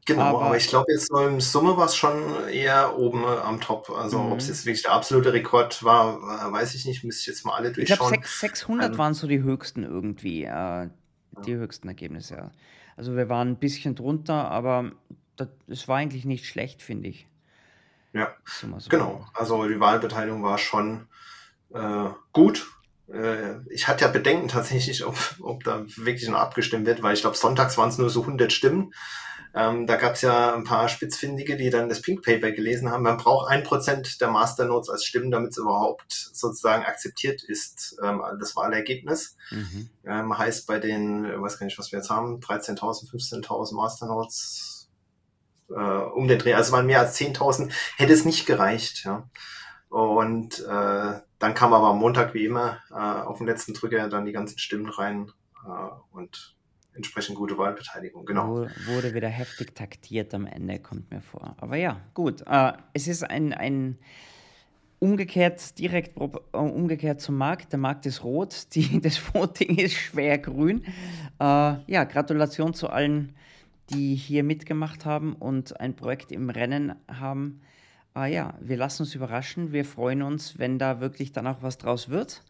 Genau, 0.07 0.21
aber, 0.21 0.41
aber 0.43 0.57
ich 0.57 0.67
glaube, 0.67 0.85
jetzt 0.89 1.07
so 1.07 1.19
im 1.19 1.41
Summe 1.41 1.75
war 1.75 1.85
es 1.85 1.95
schon 1.95 2.47
eher 2.49 2.97
oben 2.97 3.23
äh, 3.23 3.39
am 3.43 3.59
Top. 3.59 3.89
Also, 3.89 4.19
ob 4.21 4.37
es 4.37 4.45
mhm. 4.45 4.49
jetzt 4.51 4.65
wirklich 4.65 4.83
der 4.83 4.93
absolute 4.93 5.33
Rekord 5.33 5.83
war, 5.83 6.17
äh, 6.17 6.51
weiß 6.51 6.75
ich 6.75 6.85
nicht. 6.85 7.03
Müsste 7.03 7.21
ich 7.21 7.27
jetzt 7.27 7.45
mal 7.45 7.55
alle 7.55 7.73
durchschauen. 7.73 8.13
Ich 8.13 8.21
glaube, 8.21 8.27
600 8.27 8.91
ähm, 8.91 8.97
waren 8.97 9.13
so 9.13 9.27
die 9.27 9.41
höchsten 9.41 9.83
irgendwie, 9.83 10.45
äh, 10.45 10.87
die 11.45 11.51
ja. 11.51 11.57
höchsten 11.57 11.89
Ergebnisse. 11.89 12.35
Ja. 12.35 12.51
Also 12.97 13.15
wir 13.15 13.29
waren 13.29 13.51
ein 13.51 13.59
bisschen 13.59 13.95
drunter, 13.95 14.49
aber 14.49 14.91
es 15.67 15.87
war 15.87 15.97
eigentlich 15.97 16.25
nicht 16.25 16.45
schlecht, 16.45 16.81
finde 16.81 17.09
ich. 17.09 17.27
Ja, 18.11 18.33
so 18.45 18.67
genau. 18.89 19.25
Also 19.35 19.67
die 19.67 19.79
Wahlbeteiligung 19.79 20.43
war 20.43 20.57
schon 20.57 21.07
äh, 21.73 22.09
gut. 22.33 22.67
Äh, 23.11 23.59
ich 23.69 23.87
hatte 23.87 24.05
ja 24.05 24.11
Bedenken 24.11 24.47
tatsächlich, 24.47 25.05
ob, 25.05 25.15
ob 25.41 25.63
da 25.63 25.85
wirklich 25.95 26.29
noch 26.29 26.39
abgestimmt 26.39 26.85
wird, 26.85 27.03
weil 27.03 27.13
ich 27.13 27.21
glaube, 27.21 27.37
sonntags 27.37 27.77
waren 27.77 27.89
es 27.89 27.97
nur 27.97 28.09
so 28.09 28.21
100 28.21 28.51
Stimmen. 28.51 28.93
Ähm, 29.55 29.87
da 29.87 29.95
gab 29.95 30.13
es 30.13 30.21
ja 30.21 30.53
ein 30.53 30.65
paar 30.65 30.87
Spitzfindige, 30.87 31.57
die 31.57 31.69
dann 31.69 31.89
das 31.89 32.01
Pink 32.01 32.23
Paper 32.23 32.51
gelesen 32.51 32.91
haben. 32.91 33.03
Man 33.03 33.17
braucht 33.17 33.49
ein 33.49 33.63
Prozent 33.63 34.21
der 34.21 34.29
Masternodes 34.29 34.89
als 34.89 35.03
Stimmen, 35.03 35.31
damit 35.31 35.51
es 35.51 35.57
überhaupt 35.57 36.11
sozusagen 36.11 36.83
akzeptiert 36.83 37.43
ist, 37.43 37.97
ähm, 38.03 38.21
das 38.39 38.55
Wahlergebnis. 38.55 39.35
Mhm. 39.49 39.89
Ähm, 40.05 40.37
heißt 40.37 40.67
bei 40.67 40.79
den, 40.79 41.25
ich 41.25 41.41
weiß 41.41 41.57
gar 41.57 41.65
nicht, 41.65 41.79
was 41.79 41.91
wir 41.91 41.99
jetzt 41.99 42.09
haben, 42.09 42.39
13.000, 42.39 43.09
15.000 43.09 43.73
Masternodes 43.73 44.89
äh, 45.69 45.73
um 45.73 46.27
den 46.27 46.39
Dreh, 46.39 46.53
also 46.53 46.71
waren 46.73 46.85
mehr 46.85 46.99
als 46.99 47.17
10.000, 47.17 47.71
hätte 47.95 48.13
es 48.13 48.25
nicht 48.25 48.45
gereicht. 48.45 49.05
Ja. 49.05 49.27
Und 49.89 50.59
äh, 50.59 51.19
dann 51.39 51.53
kam 51.53 51.73
aber 51.73 51.87
am 51.87 51.99
Montag 51.99 52.33
wie 52.33 52.45
immer 52.45 52.79
äh, 52.89 52.95
auf 52.95 53.37
den 53.37 53.47
letzten 53.47 53.73
Drücker 53.73 54.09
dann 54.09 54.25
die 54.25 54.31
ganzen 54.31 54.57
Stimmen 54.57 54.89
rein 54.89 55.31
äh, 55.65 55.69
und 56.11 56.55
entsprechend 56.93 57.37
gute 57.37 57.57
Wahlbeteiligung, 57.57 58.25
genau. 58.25 58.67
Wurde 58.87 59.13
wieder 59.13 59.29
heftig 59.29 59.75
taktiert 59.75 60.33
am 60.33 60.47
Ende, 60.47 60.79
kommt 60.79 61.11
mir 61.11 61.21
vor. 61.21 61.55
Aber 61.59 61.77
ja, 61.77 62.01
gut. 62.13 62.43
Äh, 62.47 62.73
es 62.93 63.07
ist 63.07 63.23
ein, 63.23 63.53
ein 63.53 63.97
umgekehrt, 64.99 65.77
direkt 65.79 66.17
äh, 66.17 66.57
umgekehrt 66.57 67.21
zum 67.21 67.37
Markt. 67.37 67.71
Der 67.71 67.79
Markt 67.79 68.05
ist 68.05 68.23
rot, 68.23 68.67
die, 68.73 68.99
das 68.99 69.17
Voting 69.33 69.77
ist 69.77 69.93
schwer 69.93 70.37
grün. 70.39 70.83
Äh, 71.39 71.75
ja, 71.85 72.03
Gratulation 72.03 72.73
zu 72.73 72.89
allen, 72.89 73.35
die 73.91 74.15
hier 74.15 74.43
mitgemacht 74.43 75.05
haben 75.05 75.33
und 75.33 75.79
ein 75.79 75.95
Projekt 75.95 76.31
im 76.31 76.49
Rennen 76.49 76.95
haben. 77.07 77.61
Äh, 78.17 78.33
ja, 78.33 78.55
wir 78.59 78.77
lassen 78.77 79.03
uns 79.03 79.13
überraschen. 79.13 79.71
Wir 79.71 79.85
freuen 79.85 80.23
uns, 80.23 80.57
wenn 80.57 80.79
da 80.79 80.99
wirklich 80.99 81.31
dann 81.31 81.45
auch 81.47 81.61
was 81.61 81.77
draus 81.77 82.09
wird 82.09 82.41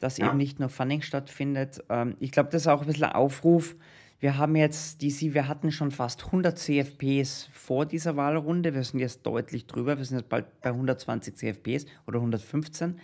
dass 0.00 0.18
ja. 0.18 0.28
eben 0.28 0.36
nicht 0.36 0.60
nur 0.60 0.68
Funding 0.68 1.02
stattfindet. 1.02 1.82
Ähm, 1.88 2.16
ich 2.20 2.30
glaube, 2.30 2.50
das 2.50 2.62
ist 2.62 2.68
auch 2.68 2.82
ein 2.82 2.86
bisschen 2.86 3.04
ein 3.04 3.12
Aufruf. 3.12 3.76
Wir 4.20 4.36
haben 4.36 4.56
jetzt 4.56 5.00
DC, 5.02 5.34
wir 5.34 5.46
hatten 5.46 5.70
schon 5.70 5.92
fast 5.92 6.26
100 6.26 6.58
CFPs 6.58 7.48
vor 7.52 7.86
dieser 7.86 8.16
Wahlrunde. 8.16 8.74
Wir 8.74 8.82
sind 8.82 8.98
jetzt 8.98 9.24
deutlich 9.24 9.66
drüber. 9.66 9.96
Wir 9.96 10.04
sind 10.04 10.18
jetzt 10.18 10.28
bald 10.28 10.60
bei 10.60 10.70
120 10.70 11.36
CFPs 11.36 11.86
oder 12.06 12.18
115. 12.18 12.98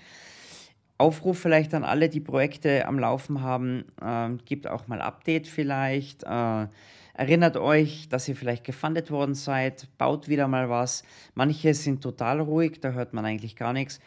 Aufruf 0.98 1.38
vielleicht 1.38 1.74
an 1.74 1.84
alle, 1.84 2.08
die 2.08 2.20
Projekte 2.20 2.86
am 2.86 2.98
Laufen 2.98 3.42
haben. 3.42 3.84
Äh, 4.00 4.30
gibt 4.44 4.66
auch 4.66 4.88
mal 4.88 5.00
Update 5.00 5.46
vielleicht. 5.46 6.24
Äh, 6.24 6.66
erinnert 7.14 7.56
euch, 7.56 8.08
dass 8.08 8.28
ihr 8.28 8.36
vielleicht 8.36 8.64
gefundet 8.64 9.10
worden 9.10 9.34
seid. 9.34 9.88
Baut 9.98 10.28
wieder 10.28 10.48
mal 10.48 10.68
was. 10.68 11.02
Manche 11.34 11.72
sind 11.74 12.02
total 12.02 12.40
ruhig, 12.40 12.80
da 12.80 12.90
hört 12.90 13.14
man 13.14 13.24
eigentlich 13.24 13.56
gar 13.56 13.72
nichts. 13.72 14.00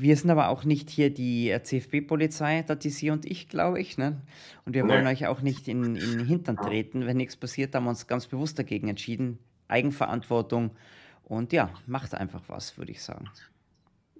Wir 0.00 0.16
sind 0.16 0.30
aber 0.30 0.48
auch 0.48 0.62
nicht 0.62 0.90
hier 0.90 1.10
die 1.10 1.50
äh, 1.50 1.60
CFB-Polizei, 1.60 2.62
das 2.62 2.84
ist 2.84 2.98
Sie 2.98 3.10
und 3.10 3.26
ich, 3.26 3.48
glaube 3.48 3.80
ich. 3.80 3.98
Ne? 3.98 4.20
Und 4.64 4.74
wir 4.74 4.84
nee. 4.84 4.92
wollen 4.92 5.06
euch 5.08 5.26
auch 5.26 5.42
nicht 5.42 5.66
in, 5.66 5.96
in 5.96 6.18
den 6.18 6.26
Hintern 6.26 6.56
treten. 6.56 7.04
Wenn 7.04 7.16
nichts 7.16 7.36
passiert, 7.36 7.74
haben 7.74 7.84
wir 7.84 7.90
uns 7.90 8.06
ganz 8.06 8.28
bewusst 8.28 8.58
dagegen 8.60 8.88
entschieden. 8.88 9.40
Eigenverantwortung. 9.66 10.70
Und 11.24 11.52
ja, 11.52 11.70
macht 11.86 12.14
einfach 12.14 12.42
was, 12.46 12.78
würde 12.78 12.92
ich 12.92 13.02
sagen. 13.02 13.28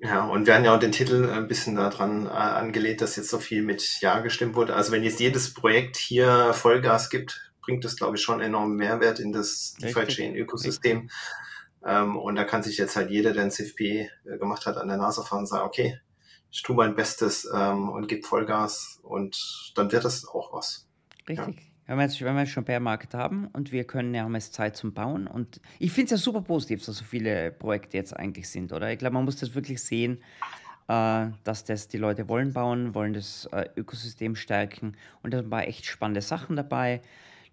Ja, 0.00 0.26
und 0.26 0.46
wir 0.46 0.54
haben 0.54 0.64
ja 0.64 0.74
auch 0.74 0.80
den 0.80 0.92
Titel 0.92 1.30
ein 1.30 1.46
bisschen 1.46 1.76
daran 1.76 2.26
äh, 2.26 2.30
angelegt, 2.30 3.00
dass 3.00 3.16
jetzt 3.16 3.30
so 3.30 3.38
viel 3.38 3.62
mit 3.62 4.00
Ja 4.00 4.18
gestimmt 4.18 4.56
wurde. 4.56 4.74
Also 4.74 4.90
wenn 4.92 5.04
jetzt 5.04 5.20
jedes 5.20 5.54
Projekt 5.54 5.96
hier 5.96 6.52
Vollgas 6.54 7.08
gibt, 7.08 7.47
bringt 7.68 7.84
das, 7.84 7.96
glaube 7.96 8.16
ich, 8.16 8.22
schon 8.22 8.40
enormen 8.40 8.76
Mehrwert 8.76 9.20
in 9.20 9.30
das 9.30 9.74
DeFi-Chain-Ökosystem. 9.74 11.10
Ähm, 11.84 12.16
und 12.16 12.34
da 12.36 12.44
kann 12.44 12.62
sich 12.62 12.78
jetzt 12.78 12.96
halt 12.96 13.10
jeder, 13.10 13.34
der 13.34 13.42
ein 13.42 13.50
CFP 13.50 14.08
äh, 14.24 14.38
gemacht 14.38 14.64
hat, 14.64 14.78
an 14.78 14.88
der 14.88 14.96
Nase 14.96 15.22
fahren 15.22 15.40
und 15.40 15.46
sagen, 15.46 15.66
okay, 15.66 16.00
ich 16.50 16.62
tue 16.62 16.74
mein 16.74 16.94
Bestes 16.94 17.46
ähm, 17.54 17.90
und 17.90 18.08
gebe 18.08 18.26
Vollgas 18.26 19.00
und 19.02 19.72
dann 19.76 19.92
wird 19.92 20.02
das 20.02 20.26
auch 20.26 20.50
was. 20.54 20.88
Richtig. 21.28 21.46
Ja. 21.46 21.62
Wenn 21.86 21.98
wir, 21.98 22.04
jetzt, 22.04 22.20
wenn 22.22 22.34
wir 22.34 22.40
jetzt 22.40 22.52
schon 22.52 22.64
Bear 22.64 22.80
Market 22.80 23.12
haben 23.12 23.48
und 23.48 23.70
wir 23.70 23.84
können, 23.84 24.14
ja, 24.14 24.22
haben 24.22 24.34
jetzt 24.34 24.54
Zeit 24.54 24.74
zum 24.74 24.94
Bauen 24.94 25.26
und 25.26 25.60
ich 25.78 25.92
finde 25.92 26.14
es 26.14 26.20
ja 26.20 26.24
super 26.24 26.40
positiv, 26.40 26.86
dass 26.86 26.96
so 26.96 27.04
viele 27.04 27.52
Projekte 27.52 27.98
jetzt 27.98 28.16
eigentlich 28.16 28.48
sind, 28.48 28.72
oder? 28.72 28.90
Ich 28.90 28.98
glaube, 28.98 29.12
man 29.12 29.26
muss 29.26 29.36
das 29.36 29.54
wirklich 29.54 29.82
sehen, 29.82 30.22
äh, 30.88 31.26
dass 31.44 31.64
das 31.64 31.88
die 31.88 31.98
Leute 31.98 32.30
wollen 32.30 32.54
bauen, 32.54 32.94
wollen 32.94 33.12
das 33.12 33.46
äh, 33.52 33.68
Ökosystem 33.76 34.36
stärken 34.36 34.96
und 35.22 35.34
da 35.34 35.50
waren 35.50 35.64
echt 35.64 35.84
spannende 35.84 36.22
Sachen 36.22 36.56
dabei 36.56 37.02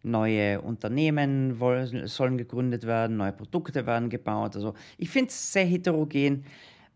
neue 0.06 0.62
Unternehmen 0.62 1.60
wollen, 1.60 2.08
sollen 2.08 2.38
gegründet 2.38 2.86
werden, 2.86 3.18
neue 3.18 3.34
Produkte 3.34 3.86
werden 3.86 4.10
gebaut. 4.10 4.56
Also 4.56 4.74
ich 4.98 5.10
finde 5.10 5.30
es 5.30 5.52
sehr 5.52 5.66
heterogen. 5.66 6.46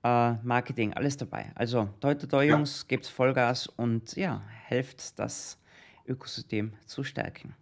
Äh, 0.01 0.33
Marketing, 0.43 0.93
alles 0.93 1.17
dabei. 1.17 1.51
Also 1.55 1.89
toi 1.99 2.15
toi 2.15 2.27
toi 2.27 2.45
Jungs, 2.45 2.87
gebt 2.87 3.05
Vollgas 3.05 3.67
und 3.67 4.15
ja, 4.15 4.41
helft 4.67 5.19
das 5.19 5.59
Ökosystem 6.07 6.71
zu 6.85 7.03
stärken. 7.03 7.53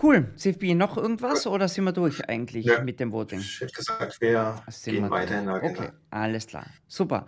Cool. 0.00 0.32
CFB, 0.36 0.74
noch 0.74 0.96
irgendwas 0.96 1.46
oder 1.46 1.68
sind 1.68 1.84
wir 1.84 1.92
durch 1.92 2.26
eigentlich 2.28 2.64
ja. 2.64 2.82
mit 2.82 2.98
dem 2.98 3.12
Voting? 3.12 3.40
Ich 3.40 3.60
hätte 3.60 3.72
gesagt, 3.72 4.20
wir 4.20 4.62
sind 4.68 4.94
gehen 4.94 5.04
wir 5.04 5.10
weiter 5.10 5.38
in 5.38 5.46
der 5.46 5.54
Agenda. 5.56 5.82
Okay, 5.82 5.92
alles 6.10 6.46
klar. 6.46 6.66
Super. 6.88 7.26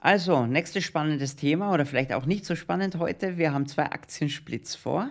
Also, 0.00 0.46
nächstes 0.46 0.84
spannendes 0.84 1.36
Thema 1.36 1.72
oder 1.72 1.86
vielleicht 1.86 2.12
auch 2.12 2.26
nicht 2.26 2.44
so 2.44 2.54
spannend 2.54 2.98
heute. 2.98 3.38
Wir 3.38 3.52
haben 3.52 3.66
zwei 3.66 3.84
Aktiensplits 3.84 4.76
vor. 4.76 5.08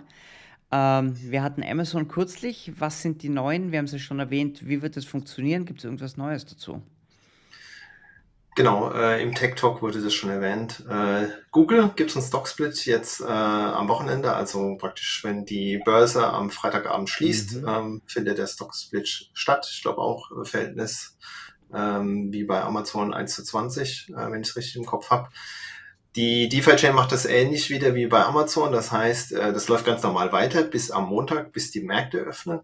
Ähm, 0.76 1.16
wir 1.32 1.42
hatten 1.42 1.64
Amazon 1.64 2.10
kürzlich. 2.10 2.74
Was 2.78 3.02
sind 3.02 3.24
die 3.24 3.30
neuen? 3.30 3.72
Wir 3.72 3.80
haben 3.80 3.86
es 3.86 3.94
ja 3.94 4.00
schon 4.00 4.20
erwähnt. 4.20 4.68
Wie 4.68 4.82
wird 4.82 4.98
das 4.98 5.06
funktionieren? 5.06 5.66
Gibt 5.66 5.80
es 5.80 5.86
irgendwas 5.86 6.18
Neues 6.18 6.46
dazu? 6.46 6.82
Genau, 8.58 8.92
äh, 8.92 9.22
im 9.22 9.34
Tech 9.34 9.56
Talk 9.56 9.82
wurde 9.82 10.02
das 10.02 10.14
schon 10.14 10.30
erwähnt. 10.30 10.86
Äh, 10.90 11.28
Google 11.52 11.92
gibt 11.96 12.10
es 12.10 12.18
einen 12.18 12.26
Stock-Split 12.26 12.86
jetzt 12.86 13.22
äh, 13.22 13.26
am 13.26 13.88
Wochenende, 13.88 14.34
also 14.34 14.76
praktisch, 14.78 15.24
wenn 15.24 15.46
die 15.46 15.82
Börse 15.84 16.26
am 16.28 16.50
Freitagabend 16.50 17.10
schließt, 17.10 17.62
mhm. 17.62 17.68
ähm, 17.68 18.02
findet 18.06 18.38
der 18.38 18.48
Stock-Split 18.48 19.30
statt. 19.34 19.68
Ich 19.72 19.82
glaube 19.82 20.00
auch 20.00 20.30
Verhältnis 20.44 21.18
ähm, 21.74 22.32
wie 22.32 22.44
bei 22.44 22.62
Amazon 22.62 23.14
1 23.14 23.36
zu 23.36 23.44
20, 23.44 24.10
äh, 24.10 24.32
wenn 24.32 24.42
ich 24.42 24.50
es 24.50 24.56
richtig 24.56 24.78
im 24.78 24.86
Kopf 24.86 25.10
habe. 25.10 25.30
Die 26.16 26.48
DeFi-Chain 26.48 26.96
macht 26.96 27.12
das 27.12 27.26
ähnlich 27.26 27.70
wieder 27.70 27.94
wie 27.94 28.08
bei 28.08 28.24
Amazon. 28.24 28.72
Das 28.72 28.92
heißt, 28.92 29.34
äh, 29.34 29.52
das 29.52 29.68
läuft 29.68 29.86
ganz 29.86 30.02
normal 30.02 30.32
weiter 30.32 30.64
bis 30.64 30.90
am 30.90 31.10
Montag, 31.10 31.52
bis 31.52 31.72
die 31.72 31.82
Märkte 31.82 32.20
öffnen. 32.20 32.62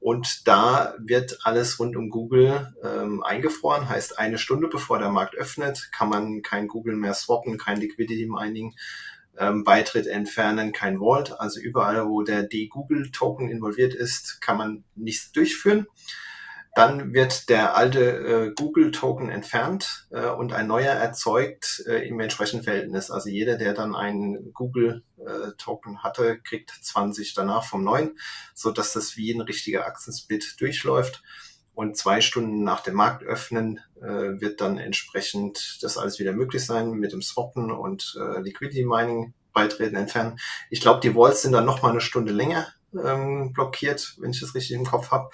Und 0.00 0.46
da 0.46 0.94
wird 0.98 1.38
alles 1.44 1.78
rund 1.78 1.96
um 1.96 2.10
Google 2.10 2.74
ähm, 2.82 3.22
eingefroren. 3.22 3.88
Heißt, 3.88 4.18
eine 4.18 4.38
Stunde 4.38 4.68
bevor 4.68 4.98
der 4.98 5.08
Markt 5.10 5.34
öffnet, 5.34 5.90
kann 5.92 6.10
man 6.10 6.42
kein 6.42 6.68
Google 6.68 6.96
mehr 6.96 7.14
swappen, 7.14 7.56
kein 7.56 7.80
Liquidity 7.80 8.26
Mining, 8.26 8.74
ähm, 9.38 9.64
Beitritt 9.64 10.06
entfernen, 10.06 10.72
kein 10.72 10.98
Vault. 10.98 11.38
Also 11.38 11.60
überall, 11.60 12.06
wo 12.06 12.22
der 12.22 12.42
D-Google-Token 12.42 13.50
involviert 13.50 13.94
ist, 13.94 14.40
kann 14.42 14.58
man 14.58 14.84
nichts 14.94 15.32
durchführen. 15.32 15.86
Dann 16.74 17.12
wird 17.12 17.48
der 17.48 17.76
alte 17.76 18.00
äh, 18.00 18.54
Google-Token 18.54 19.28
entfernt 19.28 20.06
äh, 20.10 20.28
und 20.28 20.52
ein 20.52 20.68
neuer 20.68 20.92
erzeugt 20.92 21.82
äh, 21.86 22.06
im 22.06 22.20
entsprechenden 22.20 22.64
Verhältnis. 22.64 23.10
Also 23.10 23.28
jeder, 23.28 23.56
der 23.56 23.74
dann 23.74 23.96
einen 23.96 24.52
Google-Token 24.52 26.02
hatte, 26.04 26.38
kriegt 26.40 26.70
20 26.70 27.34
danach 27.34 27.64
vom 27.64 27.82
neuen, 27.82 28.18
so 28.54 28.70
dass 28.70 28.92
das 28.92 29.16
wie 29.16 29.32
ein 29.32 29.40
richtiger 29.40 29.86
Aktiensplit 29.86 30.60
durchläuft. 30.60 31.22
Und 31.74 31.96
zwei 31.96 32.20
Stunden 32.20 32.62
nach 32.62 32.82
dem 32.82 32.94
Marktöffnen 32.94 33.80
äh, 34.00 34.40
wird 34.40 34.60
dann 34.60 34.78
entsprechend 34.78 35.78
das 35.82 35.96
alles 35.96 36.18
wieder 36.18 36.32
möglich 36.32 36.64
sein 36.64 36.90
mit 36.92 37.12
dem 37.12 37.22
Swappen 37.22 37.72
und 37.72 38.16
äh, 38.20 38.40
Liquidity 38.40 38.84
Mining 38.84 39.34
Beitreten 39.52 39.96
entfernen. 39.96 40.38
Ich 40.68 40.80
glaube, 40.80 41.00
die 41.00 41.14
Walls 41.14 41.42
sind 41.42 41.52
dann 41.52 41.64
noch 41.64 41.82
mal 41.82 41.90
eine 41.90 42.00
Stunde 42.00 42.32
länger 42.32 42.68
ähm, 42.92 43.52
blockiert, 43.52 44.16
wenn 44.18 44.30
ich 44.30 44.40
das 44.40 44.54
richtig 44.54 44.76
im 44.76 44.84
Kopf 44.84 45.10
habe. 45.10 45.30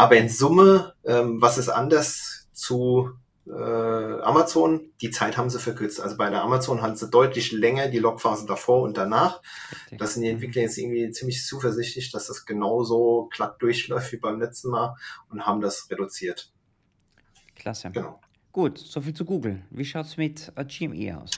Aber 0.00 0.16
in 0.16 0.30
Summe, 0.30 0.94
ähm, 1.04 1.42
was 1.42 1.58
ist 1.58 1.68
anders 1.68 2.48
zu 2.54 3.10
äh, 3.46 3.52
Amazon? 3.52 4.92
Die 5.02 5.10
Zeit 5.10 5.36
haben 5.36 5.50
sie 5.50 5.58
verkürzt. 5.58 6.00
Also 6.00 6.16
bei 6.16 6.30
der 6.30 6.42
Amazon 6.42 6.80
hatten 6.80 6.96
sie 6.96 7.10
deutlich 7.10 7.52
länger 7.52 7.88
die 7.88 7.98
Logphase 7.98 8.46
davor 8.46 8.80
und 8.80 8.96
danach. 8.96 9.42
Das 9.98 10.14
sind 10.14 10.22
die 10.22 10.30
Entwickler 10.30 10.62
jetzt 10.62 10.78
irgendwie 10.78 11.10
ziemlich 11.10 11.44
zuversichtlich, 11.44 12.10
dass 12.12 12.28
das 12.28 12.46
genauso 12.46 13.28
glatt 13.30 13.60
durchläuft 13.60 14.10
wie 14.12 14.16
beim 14.16 14.40
letzten 14.40 14.70
Mal 14.70 14.96
und 15.28 15.44
haben 15.44 15.60
das 15.60 15.90
reduziert. 15.90 16.50
Klasse. 17.54 17.90
Genau. 17.90 18.18
Gut, 18.52 18.78
soviel 18.78 19.12
zu 19.12 19.26
Google. 19.26 19.60
Wie 19.68 19.84
schaut 19.84 20.06
es 20.06 20.16
mit 20.16 20.50
äh, 20.56 20.64
GME 20.64 21.18
aus? 21.20 21.32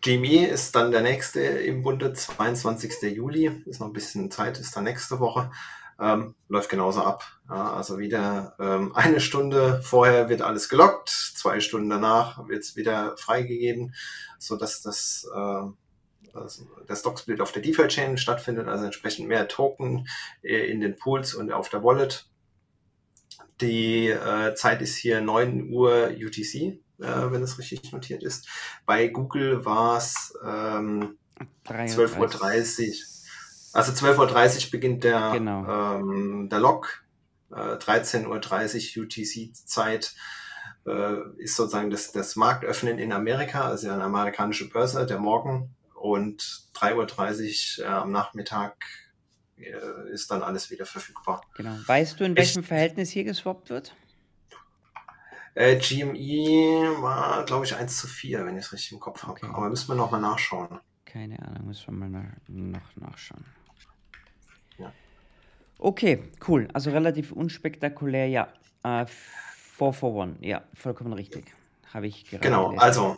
GME 0.00 0.48
ist 0.48 0.74
dann 0.74 0.90
der 0.90 1.02
nächste 1.02 1.38
im 1.40 1.84
Bunde, 1.84 2.12
22. 2.12 3.00
Juli. 3.14 3.62
Ist 3.64 3.78
noch 3.78 3.86
ein 3.86 3.92
bisschen 3.92 4.28
Zeit, 4.28 4.58
ist 4.58 4.74
dann 4.74 4.82
nächste 4.82 5.20
Woche 5.20 5.52
ähm, 6.00 6.34
läuft 6.48 6.70
genauso 6.70 7.02
ab. 7.02 7.24
Ja, 7.48 7.74
also 7.74 7.98
wieder 7.98 8.54
ähm, 8.58 8.94
eine 8.94 9.20
Stunde 9.20 9.80
vorher 9.82 10.28
wird 10.28 10.42
alles 10.42 10.68
gelockt, 10.68 11.08
zwei 11.08 11.60
Stunden 11.60 11.90
danach 11.90 12.46
wird 12.48 12.62
es 12.62 12.76
wieder 12.76 13.16
freigegeben, 13.16 13.94
so 14.38 14.56
dass 14.56 14.82
das 14.82 15.28
äh, 15.34 15.62
also 16.34 16.64
der 16.88 16.96
Stocksplit 16.96 17.40
auf 17.40 17.52
der 17.52 17.62
DeFi-Chain 17.62 18.18
stattfindet, 18.18 18.68
also 18.68 18.84
entsprechend 18.84 19.28
mehr 19.28 19.48
Token 19.48 20.08
äh, 20.42 20.70
in 20.70 20.80
den 20.80 20.96
Pools 20.96 21.34
und 21.34 21.52
auf 21.52 21.68
der 21.68 21.82
Wallet. 21.82 22.28
Die 23.60 24.08
äh, 24.08 24.54
Zeit 24.54 24.82
ist 24.82 24.96
hier 24.96 25.20
9 25.20 25.72
Uhr 25.72 26.10
UTC, 26.10 26.54
äh, 26.54 26.80
wenn 26.98 27.42
es 27.42 27.58
richtig 27.58 27.92
notiert 27.92 28.22
ist. 28.22 28.48
Bei 28.86 29.08
Google 29.08 29.64
war 29.64 29.98
es 29.98 30.32
ähm, 30.44 31.18
12.30 31.66 32.88
Uhr. 32.88 33.17
Also 33.72 33.92
12.30 33.92 34.66
Uhr 34.66 34.70
beginnt 34.70 35.04
der, 35.04 35.30
genau. 35.32 35.98
ähm, 35.98 36.48
der 36.50 36.60
Log. 36.60 37.04
Äh, 37.50 37.76
13.30 37.76 38.98
Uhr 38.98 39.04
UTC-Zeit 39.04 40.14
äh, 40.86 41.16
ist 41.38 41.56
sozusagen 41.56 41.90
das, 41.90 42.12
das 42.12 42.36
Marktöffnen 42.36 42.98
in 42.98 43.12
Amerika, 43.12 43.68
also 43.68 43.90
eine 43.90 44.04
amerikanische 44.04 44.68
Börse, 44.68 45.06
der 45.06 45.18
Morgen. 45.18 45.74
Und 45.94 46.42
3.30 46.74 47.80
Uhr 47.80 47.84
äh, 47.84 47.88
am 47.88 48.12
Nachmittag 48.12 48.76
äh, 49.56 50.12
ist 50.12 50.30
dann 50.30 50.42
alles 50.42 50.70
wieder 50.70 50.86
verfügbar. 50.86 51.42
Genau. 51.56 51.76
Weißt 51.86 52.20
du, 52.20 52.24
in 52.24 52.36
welchem 52.36 52.62
ich, 52.62 52.68
Verhältnis 52.68 53.10
hier 53.10 53.24
geswappt 53.24 53.70
wird? 53.70 53.94
Äh, 55.54 55.76
GME 55.76 57.02
war, 57.02 57.44
glaube 57.44 57.64
ich, 57.64 57.74
1 57.74 57.98
zu 57.98 58.06
4, 58.06 58.46
wenn 58.46 58.56
ich 58.56 58.66
es 58.66 58.72
richtig 58.72 58.92
im 58.92 59.00
Kopf 59.00 59.24
habe. 59.24 59.32
Okay. 59.32 59.50
Aber 59.52 59.68
müssen 59.68 59.88
wir 59.88 59.96
nochmal 59.96 60.20
nachschauen. 60.20 60.80
Keine 61.10 61.38
Ahnung, 61.40 61.68
müssen 61.68 61.86
wir 61.86 62.06
mal 62.06 62.10
nach, 62.10 62.32
noch 62.48 62.96
nachschauen. 62.96 63.44
Okay, 65.78 66.24
cool. 66.46 66.68
Also 66.74 66.90
relativ 66.90 67.32
unspektakulär, 67.32 68.28
ja. 68.28 68.52
Äh, 68.82 69.06
4 69.06 69.92
for 69.92 70.22
1, 70.22 70.38
ja, 70.40 70.62
vollkommen 70.74 71.12
richtig. 71.12 71.44
Habe 71.94 72.08
ich 72.08 72.28
gerade 72.28 72.42
Genau, 72.42 72.66
gelesen. 72.66 72.82
also 72.82 73.16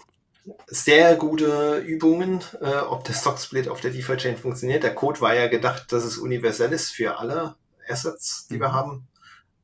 sehr 0.66 1.16
gute 1.16 1.78
Übungen, 1.78 2.40
äh, 2.60 2.76
ob 2.76 3.04
der 3.04 3.14
Stock-Split 3.14 3.68
auf 3.68 3.80
der 3.80 3.90
DeFi-Chain 3.90 4.36
funktioniert. 4.36 4.84
Der 4.84 4.94
Code 4.94 5.20
war 5.20 5.34
ja 5.34 5.48
gedacht, 5.48 5.90
dass 5.90 6.04
es 6.04 6.18
universell 6.18 6.72
ist 6.72 6.90
für 6.90 7.18
alle 7.18 7.56
Assets, 7.88 8.46
die 8.48 8.56
mhm. 8.56 8.60
wir 8.60 8.72
haben. 8.72 9.08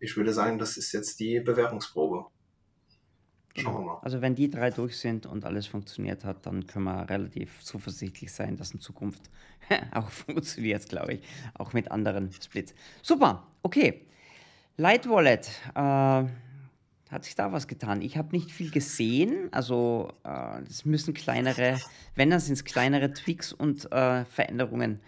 Ich 0.00 0.16
würde 0.16 0.32
sagen, 0.32 0.58
das 0.58 0.76
ist 0.76 0.92
jetzt 0.92 1.20
die 1.20 1.38
Bewährungsprobe. 1.40 2.26
Schauen 3.56 3.74
wir 3.74 3.80
mal. 3.80 3.98
Also 4.02 4.20
wenn 4.20 4.34
die 4.34 4.50
drei 4.50 4.70
durch 4.70 4.98
sind 4.98 5.26
und 5.26 5.44
alles 5.44 5.66
funktioniert 5.66 6.24
hat, 6.24 6.46
dann 6.46 6.66
können 6.66 6.84
wir 6.84 7.08
relativ 7.08 7.62
zuversichtlich 7.62 8.32
sein, 8.32 8.56
dass 8.56 8.72
in 8.72 8.80
Zukunft 8.80 9.30
auch 9.92 10.10
funktioniert, 10.10 10.88
glaube 10.88 11.14
ich. 11.14 11.20
Auch 11.54 11.72
mit 11.72 11.90
anderen 11.90 12.30
Splits. 12.32 12.74
Super, 13.02 13.46
okay. 13.62 14.02
Light 14.76 15.08
Wallet. 15.08 15.48
Äh, 15.74 16.24
hat 17.10 17.24
sich 17.24 17.36
da 17.36 17.52
was 17.52 17.68
getan? 17.68 18.02
Ich 18.02 18.16
habe 18.16 18.34
nicht 18.34 18.50
viel 18.50 18.70
gesehen. 18.70 19.48
Also 19.52 20.12
es 20.68 20.82
äh, 20.84 20.88
müssen 20.88 21.14
kleinere, 21.14 21.78
wenn 22.14 22.30
dann 22.30 22.40
sind 22.40 22.54
es 22.54 22.64
kleinere 22.64 23.12
Tweaks 23.12 23.52
und 23.52 23.90
äh, 23.92 24.24
Veränderungen 24.24 25.00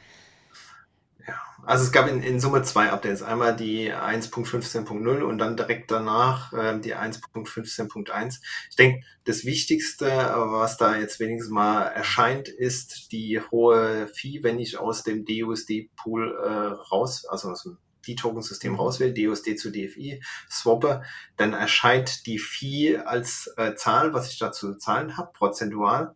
ja, 1.29 1.35
also 1.65 1.85
es 1.85 1.93
gab 1.93 2.09
in, 2.09 2.23
in 2.23 2.41
Summe 2.41 2.63
zwei 2.63 2.91
Updates. 2.91 3.23
Einmal 3.23 3.55
die 3.55 3.93
1.15.0 3.93 5.21
und 5.23 5.39
dann 5.39 5.57
direkt 5.57 5.91
danach 5.91 6.53
äh, 6.55 6.81
die 6.81 6.97
1.15.1. 6.97 8.41
Ich 8.71 8.77
denke, 8.77 9.05
das 9.25 9.45
Wichtigste, 9.45 10.07
was 10.07 10.79
da 10.79 10.97
jetzt 10.97 11.21
wenigstens 11.21 11.53
mal 11.53 11.83
erscheint, 11.83 12.49
ist 12.49 13.13
die 13.13 13.41
hohe 13.51 14.09
Fee, 14.09 14.43
wenn 14.43 14.59
ich 14.59 14.79
aus 14.79 15.03
dem 15.03 15.27
DUSD-Pool 15.27 16.39
äh, 16.43 16.49
raus, 16.91 17.27
also 17.27 17.51
aus 17.51 17.65
dem 17.65 17.77
D-Token-System 18.07 18.73
mhm. 18.73 18.79
rauswähle, 18.79 19.13
DUSD 19.13 19.59
zu 19.59 19.71
DFI, 19.71 20.23
swappe, 20.51 21.03
dann 21.37 21.53
erscheint 21.53 22.27
die 22.27 22.39
Fee 22.39 22.97
als 22.97 23.53
äh, 23.59 23.75
Zahl, 23.75 24.15
was 24.15 24.33
ich 24.33 24.39
da 24.39 24.53
zu 24.53 24.77
zahlen 24.77 25.19
habe, 25.19 25.33
prozentual. 25.35 26.15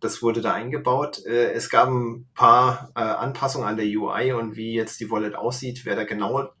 Das 0.00 0.22
wurde 0.22 0.40
da 0.40 0.54
eingebaut. 0.54 1.24
Äh, 1.26 1.52
es 1.52 1.70
gab 1.70 1.88
ein 1.88 2.28
paar 2.34 2.90
äh, 2.94 3.00
Anpassungen 3.00 3.66
an 3.66 3.76
der 3.76 3.86
UI 3.86 4.32
und 4.32 4.56
wie 4.56 4.74
jetzt 4.74 5.00
die 5.00 5.10
Wallet 5.10 5.34
aussieht. 5.34 5.84
Wer 5.84 5.96
da 5.96 6.04
genau 6.04 6.52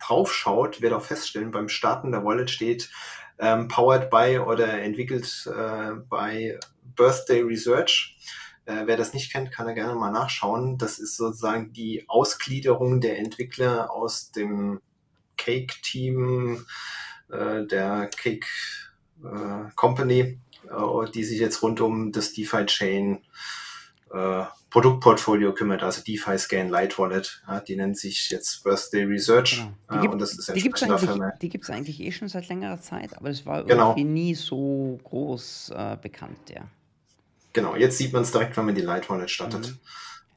drauf 0.00 0.32
schaut, 0.32 0.80
wird 0.80 0.92
auch 0.92 1.04
feststellen, 1.04 1.50
beim 1.50 1.68
Starten 1.68 2.10
der 2.10 2.24
Wallet 2.24 2.50
steht 2.50 2.90
ähm, 3.38 3.68
powered 3.68 4.10
by 4.10 4.38
oder 4.38 4.82
entwickelt 4.82 5.46
äh, 5.46 5.92
bei 6.08 6.58
Birthday 6.96 7.42
Research. 7.42 8.16
Äh, 8.66 8.82
wer 8.86 8.96
das 8.96 9.14
nicht 9.14 9.32
kennt, 9.32 9.52
kann 9.52 9.68
er 9.68 9.74
gerne 9.74 9.94
mal 9.94 10.10
nachschauen. 10.10 10.78
Das 10.78 10.98
ist 10.98 11.16
sozusagen 11.16 11.72
die 11.72 12.04
Ausgliederung 12.08 13.00
der 13.00 13.18
Entwickler 13.18 13.90
aus 13.90 14.30
dem 14.32 14.80
Cake-Team 15.36 16.66
äh, 17.30 17.66
der 17.66 18.10
Cake 18.14 18.46
äh, 19.24 19.70
Company 19.74 20.38
die 21.14 21.24
sich 21.24 21.38
jetzt 21.38 21.62
rund 21.62 21.80
um 21.80 22.12
das 22.12 22.32
DeFi-Chain 22.32 23.18
äh, 24.12 24.44
Produktportfolio 24.70 25.52
kümmert, 25.52 25.82
also 25.82 26.02
DeFi 26.02 26.38
Scan 26.38 26.68
Light 26.68 26.98
Wallet. 26.98 27.42
Ja, 27.46 27.60
die 27.60 27.76
nennt 27.76 27.98
sich 27.98 28.30
jetzt 28.30 28.62
Birthday 28.62 29.04
Research. 29.04 29.56
Genau. 29.56 29.72
Die 29.92 30.00
gibt, 30.00 30.14
und 30.14 30.20
das 30.20 30.38
ist 30.38 30.48
die 30.54 30.62
gibt 30.62 30.76
es 30.76 30.82
eigentlich, 30.82 31.70
eigentlich 31.70 32.00
eh 32.00 32.12
schon 32.12 32.28
seit 32.28 32.48
längerer 32.48 32.80
Zeit, 32.80 33.16
aber 33.16 33.30
es 33.30 33.44
war 33.46 33.64
genau. 33.64 33.90
irgendwie 33.90 34.04
nie 34.04 34.34
so 34.34 34.98
groß 35.04 35.72
äh, 35.74 35.96
bekannt, 36.00 36.38
ja. 36.50 36.62
Genau, 37.52 37.74
jetzt 37.74 37.98
sieht 37.98 38.12
man 38.12 38.22
es 38.22 38.30
direkt, 38.30 38.56
wenn 38.56 38.66
man 38.66 38.76
die 38.76 38.80
Light 38.80 39.10
Wallet 39.10 39.30
startet. 39.30 39.68
Mhm. 39.68 39.78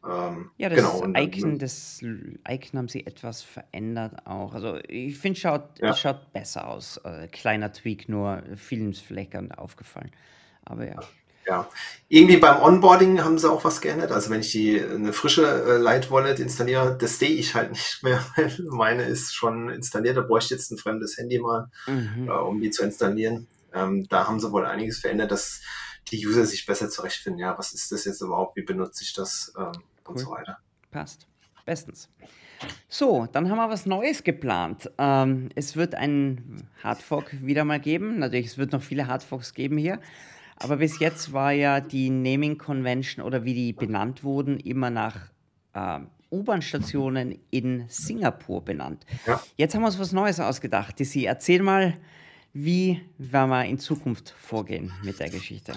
Ähm, 0.06 0.52
ja, 0.58 0.70
das 0.70 0.78
genau, 0.78 1.18
Icon, 1.18 1.60
das 1.60 2.02
Icon 2.02 2.78
haben 2.78 2.88
sie 2.90 3.06
etwas 3.06 3.42
verändert 3.42 4.26
auch. 4.26 4.54
Also 4.54 4.78
ich 4.88 5.18
finde, 5.18 5.40
schaut, 5.40 5.80
ja. 5.80 5.92
es 5.92 6.00
schaut 6.00 6.34
besser 6.34 6.68
aus. 6.68 6.98
Äh, 7.06 7.28
kleiner 7.28 7.72
Tweak, 7.72 8.10
nur 8.10 8.44
vielen 8.58 8.94
Fleckern 8.94 9.52
aufgefallen. 9.52 10.12
Aber 10.66 10.86
ja. 10.86 11.00
Ja, 11.46 11.70
irgendwie 12.08 12.38
beim 12.38 12.62
Onboarding 12.62 13.22
haben 13.22 13.38
sie 13.38 13.52
auch 13.52 13.66
was 13.66 13.82
geändert. 13.82 14.12
Also 14.12 14.30
wenn 14.30 14.40
ich 14.40 14.52
die 14.52 14.82
eine 14.82 15.12
frische 15.12 15.46
äh, 15.46 15.78
Light 15.78 16.10
Wallet 16.10 16.40
installiere, 16.40 16.98
das 16.98 17.20
sehe 17.20 17.32
ich 17.32 17.54
halt 17.54 17.72
nicht 17.72 18.02
mehr. 18.02 18.24
Meine 18.70 19.04
ist 19.04 19.34
schon 19.34 19.70
installiert. 19.70 20.18
Da 20.18 20.22
bräuchte 20.22 20.54
ich 20.54 20.60
jetzt 20.60 20.72
ein 20.72 20.78
fremdes 20.78 21.18
Handy 21.18 21.40
mal, 21.40 21.70
mhm. 21.88 22.28
äh, 22.28 22.32
um 22.32 22.62
die 22.62 22.72
zu 22.72 22.84
installieren. 22.84 23.48
Ähm, 23.74 24.08
da 24.10 24.28
haben 24.28 24.40
sie 24.40 24.52
wohl 24.52 24.66
einiges 24.66 25.00
verändert, 25.00 25.32
dass 25.32 25.62
die 26.12 26.26
User 26.26 26.46
sich 26.46 26.66
besser 26.66 26.90
zurechtfinden. 26.90 27.40
Ja, 27.40 27.58
was 27.58 27.74
ist 27.74 27.92
das 27.92 28.06
jetzt 28.06 28.22
überhaupt? 28.22 28.56
Wie 28.56 28.64
benutze 28.64 29.04
ich 29.04 29.14
das? 29.14 29.54
Ähm, 29.58 29.72
und 30.08 30.20
so 30.20 30.32
weiter. 30.32 30.58
Passt. 30.92 31.28
Bestens. 31.66 32.10
So, 32.90 33.28
dann 33.32 33.50
haben 33.50 33.58
wir 33.58 33.70
was 33.70 33.86
Neues 33.86 34.24
geplant. 34.24 34.92
Ähm, 34.98 35.50
es 35.56 35.76
wird 35.76 35.96
einen 35.96 36.68
Hardfork 36.84 37.36
wieder 37.42 37.64
mal 37.64 37.80
geben. 37.80 38.20
Natürlich, 38.20 38.48
es 38.48 38.58
wird 38.58 38.72
noch 38.72 38.82
viele 38.82 39.08
Hardforks 39.08 39.54
geben 39.54 39.78
hier. 39.78 40.00
Aber 40.58 40.78
bis 40.78 41.00
jetzt 41.00 41.34
war 41.34 41.52
ja 41.52 41.82
die 41.82 42.10
Naming 42.10 42.58
Convention 42.58 43.26
oder 43.26 43.44
wie 43.44 43.54
die 43.54 43.74
benannt 43.74 44.24
wurden, 44.24 44.60
immer 44.60 44.90
nach 44.90 45.32
äh, 45.74 46.00
U-Bahn-Stationen 46.32 47.40
in 47.50 47.86
Singapur 47.90 48.64
benannt. 48.64 49.06
Ja. 49.26 49.42
Jetzt 49.56 49.76
haben 49.76 49.82
wir 49.82 49.88
uns 49.88 50.00
was 50.00 50.12
Neues 50.12 50.40
ausgedacht. 50.40 51.00
Dizzy, 51.00 51.26
erzähl 51.26 51.62
mal, 51.62 51.98
wie 52.54 53.02
werden 53.18 53.50
wir 53.50 53.66
in 53.66 53.80
Zukunft 53.80 54.30
vorgehen 54.30 54.92
mit 55.04 55.20
der 55.20 55.30
Geschichte? 55.30 55.74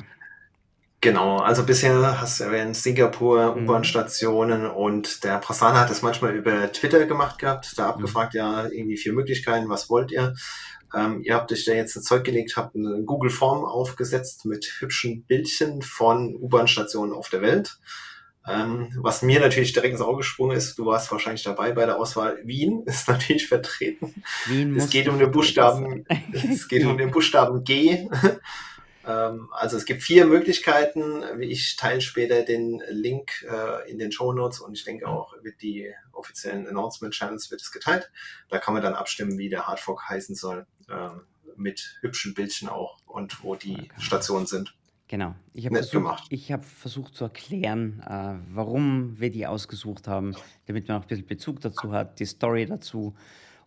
Genau, 1.06 1.36
also 1.36 1.62
bisher 1.62 2.20
hast 2.20 2.40
du 2.40 2.44
erwähnt 2.44 2.74
Singapur, 2.74 3.54
mhm. 3.54 3.62
U-Bahn-Stationen 3.62 4.66
und 4.66 5.22
der 5.22 5.38
Prasanna 5.38 5.78
hat 5.78 5.90
das 5.90 6.02
manchmal 6.02 6.34
über 6.34 6.72
Twitter 6.72 7.06
gemacht 7.06 7.38
gehabt, 7.38 7.74
da 7.76 7.90
abgefragt, 7.90 8.34
mhm. 8.34 8.38
ja, 8.38 8.66
irgendwie 8.66 8.96
vier 8.96 9.12
Möglichkeiten, 9.12 9.68
was 9.68 9.88
wollt 9.88 10.10
ihr? 10.10 10.34
Ähm, 10.92 11.22
ihr 11.22 11.36
habt 11.36 11.52
euch 11.52 11.64
da 11.64 11.74
jetzt 11.74 11.94
ein 11.94 12.02
Zeug 12.02 12.24
gelegt, 12.24 12.56
habt 12.56 12.74
eine 12.74 13.04
Google 13.04 13.30
Form 13.30 13.64
aufgesetzt 13.64 14.46
mit 14.46 14.66
hübschen 14.80 15.22
Bildchen 15.22 15.80
von 15.80 16.34
U-Bahn-Stationen 16.34 17.12
auf 17.12 17.28
der 17.28 17.40
Welt. 17.40 17.78
Ähm, 18.48 18.88
was 18.96 19.22
mir 19.22 19.38
natürlich 19.38 19.74
direkt 19.74 19.92
ins 19.92 20.02
Auge 20.02 20.18
gesprungen 20.18 20.56
ist, 20.56 20.76
du 20.76 20.86
warst 20.86 21.12
wahrscheinlich 21.12 21.44
dabei 21.44 21.70
bei 21.70 21.86
der 21.86 22.00
Auswahl. 22.00 22.40
Wien 22.42 22.82
ist 22.86 23.06
natürlich 23.06 23.46
vertreten. 23.46 24.12
Wien 24.46 24.74
es 24.74 24.90
geht 24.90 25.08
um 25.08 25.20
den 25.20 25.30
Buchstaben, 25.30 26.04
es 26.32 26.66
geht 26.66 26.84
um 26.84 26.98
den 26.98 27.12
Buchstaben 27.12 27.62
G. 27.62 28.08
ähm, 29.06 29.48
also 29.52 29.76
es 29.76 29.84
gibt 29.84 30.02
vier 30.02 30.26
Möglichkeiten. 30.26 31.22
Ich 31.40 31.76
teile 31.76 32.00
später 32.00 32.42
den 32.42 32.82
Link 32.90 33.46
äh, 33.48 33.90
in 33.90 33.98
den 33.98 34.10
Show 34.10 34.32
Notes 34.32 34.60
und 34.60 34.74
ich 34.74 34.84
denke 34.84 35.06
auch 35.06 35.34
mit 35.42 35.62
die 35.62 35.92
offiziellen 36.12 36.66
Announcement 36.66 37.14
Channels 37.14 37.50
wird 37.50 37.60
es 37.60 37.70
geteilt. 37.70 38.10
Da 38.48 38.58
kann 38.58 38.74
man 38.74 38.82
dann 38.82 38.94
abstimmen, 38.94 39.38
wie 39.38 39.48
der 39.48 39.66
Hardfork 39.66 40.08
heißen 40.08 40.34
soll, 40.34 40.66
äh, 40.88 41.08
mit 41.56 41.98
hübschen 42.00 42.34
Bildchen 42.34 42.68
auch 42.68 42.98
und 43.06 43.42
wo 43.44 43.54
die 43.54 43.74
okay. 43.74 43.90
Stationen 43.98 44.46
sind. 44.46 44.74
Genau. 45.08 45.36
Ich 45.54 45.66
habe 45.66 45.76
versucht, 45.76 46.24
ich 46.30 46.50
hab 46.50 46.64
versucht 46.64 47.14
zu 47.14 47.24
erklären, 47.24 48.02
äh, 48.04 48.34
warum 48.52 49.20
wir 49.20 49.30
die 49.30 49.46
ausgesucht 49.46 50.08
haben, 50.08 50.34
damit 50.66 50.88
man 50.88 50.98
auch 50.98 51.02
ein 51.02 51.08
bisschen 51.08 51.26
Bezug 51.26 51.60
dazu 51.60 51.92
hat, 51.92 52.18
die 52.18 52.24
Story 52.24 52.66
dazu. 52.66 53.14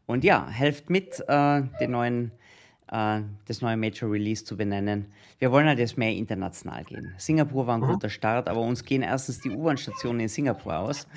Und 0.06 0.26
ja, 0.26 0.48
helft 0.50 0.90
mit, 0.90 1.24
äh, 1.28 1.62
den 1.80 1.92
neuen 1.92 2.32
das 2.92 3.62
neue 3.62 3.78
Major 3.78 4.12
Release 4.12 4.44
zu 4.44 4.58
benennen. 4.58 5.06
Wir 5.38 5.52
wollen 5.52 5.68
halt 5.68 5.78
jetzt 5.78 5.98
mehr 5.98 6.12
international 6.12 6.84
gehen. 6.84 7.14
Singapur 7.18 7.68
war 7.68 7.78
ein 7.78 7.82
mhm. 7.82 7.94
guter 7.94 8.10
Start, 8.10 8.50
aber 8.50 8.62
uns 8.62 8.84
gehen 8.84 9.04
erstens 9.04 9.40
die 9.40 9.52
U-Bahn-Stationen 9.52 10.22
in 10.22 10.28
Singapur 10.28 10.76
aus 10.76 11.08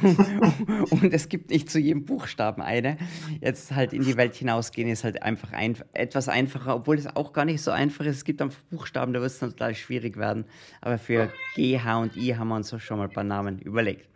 und 0.90 1.12
es 1.12 1.28
gibt 1.28 1.50
nicht 1.50 1.70
zu 1.70 1.78
jedem 1.78 2.06
Buchstaben 2.06 2.62
eine. 2.62 2.96
Jetzt 3.42 3.74
halt 3.74 3.92
in 3.92 4.02
die 4.02 4.16
Welt 4.16 4.36
hinausgehen 4.36 4.88
ist 4.88 5.04
halt 5.04 5.22
einfach 5.22 5.52
ein, 5.52 5.76
etwas 5.92 6.28
einfacher, 6.28 6.76
obwohl 6.76 6.96
es 6.96 7.06
auch 7.14 7.34
gar 7.34 7.44
nicht 7.44 7.60
so 7.60 7.70
einfach 7.72 8.06
ist. 8.06 8.16
Es 8.16 8.24
gibt 8.24 8.40
einfach 8.40 8.60
Buchstaben, 8.70 9.12
da 9.12 9.20
wird 9.20 9.30
es 9.30 9.38
dann 9.38 9.50
total 9.50 9.74
schwierig 9.74 10.16
werden. 10.16 10.46
Aber 10.80 10.96
für 10.96 11.30
G, 11.54 11.78
H 11.78 11.98
und 11.98 12.16
I 12.16 12.36
haben 12.36 12.48
wir 12.48 12.56
uns 12.56 12.74
schon 12.82 12.98
mal 12.98 13.04
ein 13.04 13.12
paar 13.12 13.24
Namen 13.24 13.58
überlegt. 13.58 14.08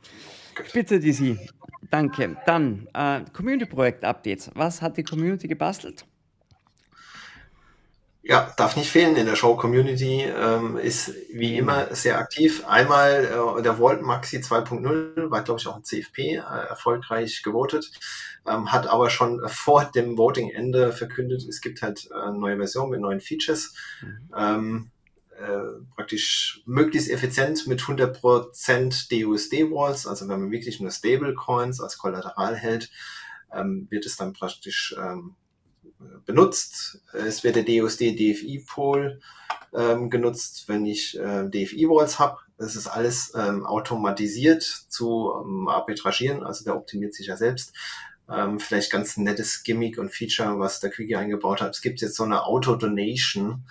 Bitte, 0.73 0.99
DC. 0.99 1.38
Danke. 1.90 2.37
Dann 2.47 2.88
äh, 2.95 3.21
Community-Projekt-Updates. 3.33 4.50
Was 4.54 4.81
hat 4.81 4.97
die 4.97 5.02
Community 5.02 5.47
gebastelt? 5.47 6.07
Ja, 8.25 8.52
darf 8.57 8.76
nicht 8.76 8.91
fehlen 8.91 9.17
in 9.17 9.26
der 9.26 9.35
Show 9.35 9.57
Community, 9.57 10.23
ähm, 10.23 10.76
ist 10.76 11.12
wie 11.33 11.57
immer 11.57 11.93
sehr 11.93 12.19
aktiv. 12.19 12.64
Einmal 12.67 13.25
äh, 13.25 13.62
der 13.62 13.79
Volt 13.79 14.00
Maxi 14.02 14.38
2.0 14.38 15.29
war, 15.29 15.43
glaube 15.43 15.59
ich, 15.59 15.67
auch 15.67 15.75
ein 15.75 15.83
CFP 15.83 16.37
äh, 16.37 16.38
erfolgreich 16.38 17.43
gewotet, 17.43 17.91
ähm, 18.47 18.71
hat 18.71 18.87
aber 18.87 19.11
schon 19.11 19.41
vor 19.49 19.87
dem 19.87 20.16
Voting-Ende 20.16 20.92
verkündet, 20.92 21.42
es 21.49 21.61
gibt 21.61 21.83
halt 21.83 22.09
äh, 22.12 22.14
eine 22.14 22.38
neue 22.38 22.57
Version 22.59 22.90
mit 22.90 23.01
neuen 23.01 23.20
Features. 23.20 23.75
Mhm. 24.01 24.31
Ähm, 24.37 24.90
äh, 25.37 25.83
praktisch 25.96 26.62
möglichst 26.64 27.11
effizient 27.11 27.66
mit 27.66 27.81
100% 27.81 29.09
DUSD-Walls, 29.11 30.07
also 30.07 30.29
wenn 30.29 30.42
man 30.42 30.51
wirklich 30.53 30.79
nur 30.79 30.92
Stablecoins 30.92 31.81
als 31.81 31.99
Kollateral 31.99 32.55
hält, 32.55 32.88
ähm, 33.53 33.88
wird 33.90 34.07
es 34.07 34.16
dann 34.16 34.33
praktisch 34.33 34.94
ähm, 34.96 35.35
benutzt. 36.27 37.03
Es 37.12 37.45
wird 37.45 37.57
der 37.57 37.65
DUSD 37.65 38.15
DFI 38.15 38.65
Pool 38.67 39.21
ähm, 39.75 40.11
genutzt, 40.11 40.65
wenn 40.69 40.87
ich 40.87 41.19
äh, 41.19 41.49
DFI 41.49 41.88
Walls 41.88 42.19
habe. 42.19 42.38
Das 42.59 42.77
ist 42.77 42.87
alles 42.87 43.33
ähm, 43.35 43.67
automatisiert 43.67 44.62
zu 44.62 45.33
ähm, 45.45 45.69
arbitragieren, 45.69 46.43
also 46.43 46.65
der 46.65 46.77
optimiert 46.77 47.15
sich 47.15 47.27
ja 47.27 47.37
selbst. 47.37 47.73
Ähm, 48.31 48.61
vielleicht 48.61 48.93
ganz 48.93 49.17
nettes 49.17 49.62
Gimmick 49.62 49.99
und 49.99 50.15
Feature, 50.15 50.59
was 50.59 50.81
der 50.81 50.91
Quickie 50.91 51.17
eingebaut 51.17 51.61
hat. 51.61 51.75
Es 51.75 51.81
gibt 51.81 52.01
jetzt 52.01 52.17
so 52.17 52.23
eine 52.23 52.45
Auto-Donation, 52.45 53.65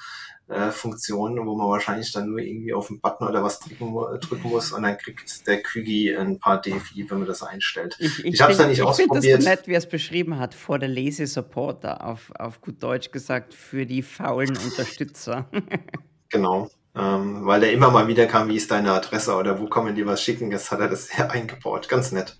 äh, 0.51 0.71
Funktion, 0.71 1.45
wo 1.45 1.55
man 1.55 1.69
wahrscheinlich 1.69 2.11
dann 2.11 2.29
nur 2.29 2.39
irgendwie 2.39 2.73
auf 2.73 2.87
den 2.87 2.99
Button 2.99 3.27
oder 3.27 3.41
was 3.41 3.59
drücken, 3.59 3.93
drücken 4.19 4.49
muss 4.49 4.71
und 4.73 4.83
dann 4.83 4.97
kriegt 4.97 5.47
der 5.47 5.63
Quiggy 5.63 6.15
ein 6.15 6.39
paar 6.39 6.61
DFI, 6.61 7.09
wenn 7.09 7.19
man 7.19 7.27
das 7.27 7.41
einstellt. 7.41 7.95
Ich, 7.99 8.19
ich, 8.19 8.33
ich 8.33 8.41
habe 8.41 8.51
es 8.51 8.57
da 8.57 8.67
nicht 8.67 8.79
ich 8.79 8.83
ausprobiert. 8.83 9.23
Ich 9.23 9.31
finde 9.31 9.45
das 9.45 9.45
nett, 9.45 9.67
wie 9.67 9.73
er 9.73 9.77
es 9.77 9.87
beschrieben 9.87 10.39
hat, 10.39 10.53
vor 10.53 10.77
der 10.77 10.89
Lazy 10.89 11.25
Supporter, 11.25 12.05
auf, 12.05 12.31
auf 12.37 12.59
gut 12.59 12.83
Deutsch 12.83 13.11
gesagt, 13.11 13.53
für 13.53 13.85
die 13.85 14.01
faulen 14.01 14.57
Unterstützer. 14.57 15.47
genau. 16.29 16.69
Ähm, 16.93 17.45
weil 17.45 17.61
der 17.61 17.71
immer 17.71 17.89
mal 17.89 18.09
wieder 18.09 18.25
kam, 18.25 18.49
wie 18.49 18.57
ist 18.57 18.71
deine 18.71 18.91
Adresse 18.91 19.35
oder 19.35 19.61
wo 19.61 19.67
kommen 19.67 19.95
die 19.95 20.05
was 20.05 20.21
schicken, 20.21 20.51
jetzt 20.51 20.71
hat 20.71 20.81
er 20.81 20.89
das 20.89 21.07
sehr 21.07 21.31
eingebaut. 21.31 21.87
Ganz 21.87 22.11
nett. 22.11 22.37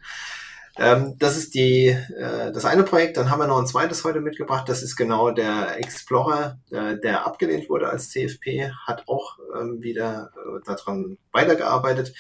Ähm, 0.77 1.15
das 1.19 1.37
ist 1.37 1.53
die, 1.53 1.87
äh, 1.87 2.51
das 2.51 2.65
eine 2.65 2.83
Projekt. 2.83 3.17
Dann 3.17 3.29
haben 3.29 3.39
wir 3.39 3.47
noch 3.47 3.59
ein 3.59 3.67
zweites 3.67 4.03
heute 4.03 4.21
mitgebracht. 4.21 4.69
Das 4.69 4.81
ist 4.81 4.95
genau 4.95 5.31
der 5.31 5.77
Explorer, 5.77 6.59
äh, 6.71 6.97
der 6.97 7.25
abgelehnt 7.25 7.69
wurde 7.69 7.89
als 7.89 8.09
CFP, 8.09 8.71
hat 8.85 9.07
auch 9.07 9.37
ähm, 9.59 9.81
wieder 9.81 10.31
äh, 10.35 10.65
daran 10.65 11.17
weitergearbeitet. 11.31 12.13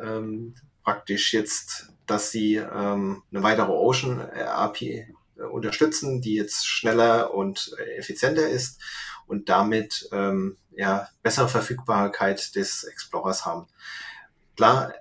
Ähm, 0.00 0.54
praktisch 0.82 1.32
jetzt, 1.32 1.92
dass 2.06 2.30
sie 2.30 2.56
ähm, 2.56 3.22
eine 3.30 3.42
weitere 3.42 3.70
Ocean 3.70 4.20
API 4.20 5.06
äh, 5.36 5.42
unterstützen, 5.42 6.20
die 6.20 6.34
jetzt 6.34 6.66
schneller 6.66 7.34
und 7.34 7.74
äh, 7.78 7.96
effizienter 7.98 8.48
ist 8.48 8.80
und 9.26 9.48
damit 9.48 10.08
ähm, 10.12 10.56
ja, 10.72 11.08
bessere 11.22 11.48
Verfügbarkeit 11.48 12.54
des 12.54 12.84
Explorers 12.84 13.46
haben. 13.46 13.66
Klar, 14.56 14.92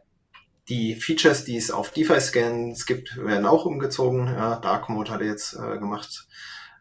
die 0.72 0.96
Features, 0.96 1.44
die 1.44 1.58
es 1.58 1.70
auf 1.70 1.92
DeFi-Scans 1.92 2.86
gibt, 2.86 3.18
werden 3.18 3.46
auch 3.46 3.66
umgezogen. 3.66 4.28
Ja, 4.28 4.56
Dark 4.56 4.88
Mode 4.88 5.12
hat 5.12 5.20
er 5.20 5.28
jetzt 5.28 5.54
äh, 5.54 5.78
gemacht. 5.78 6.30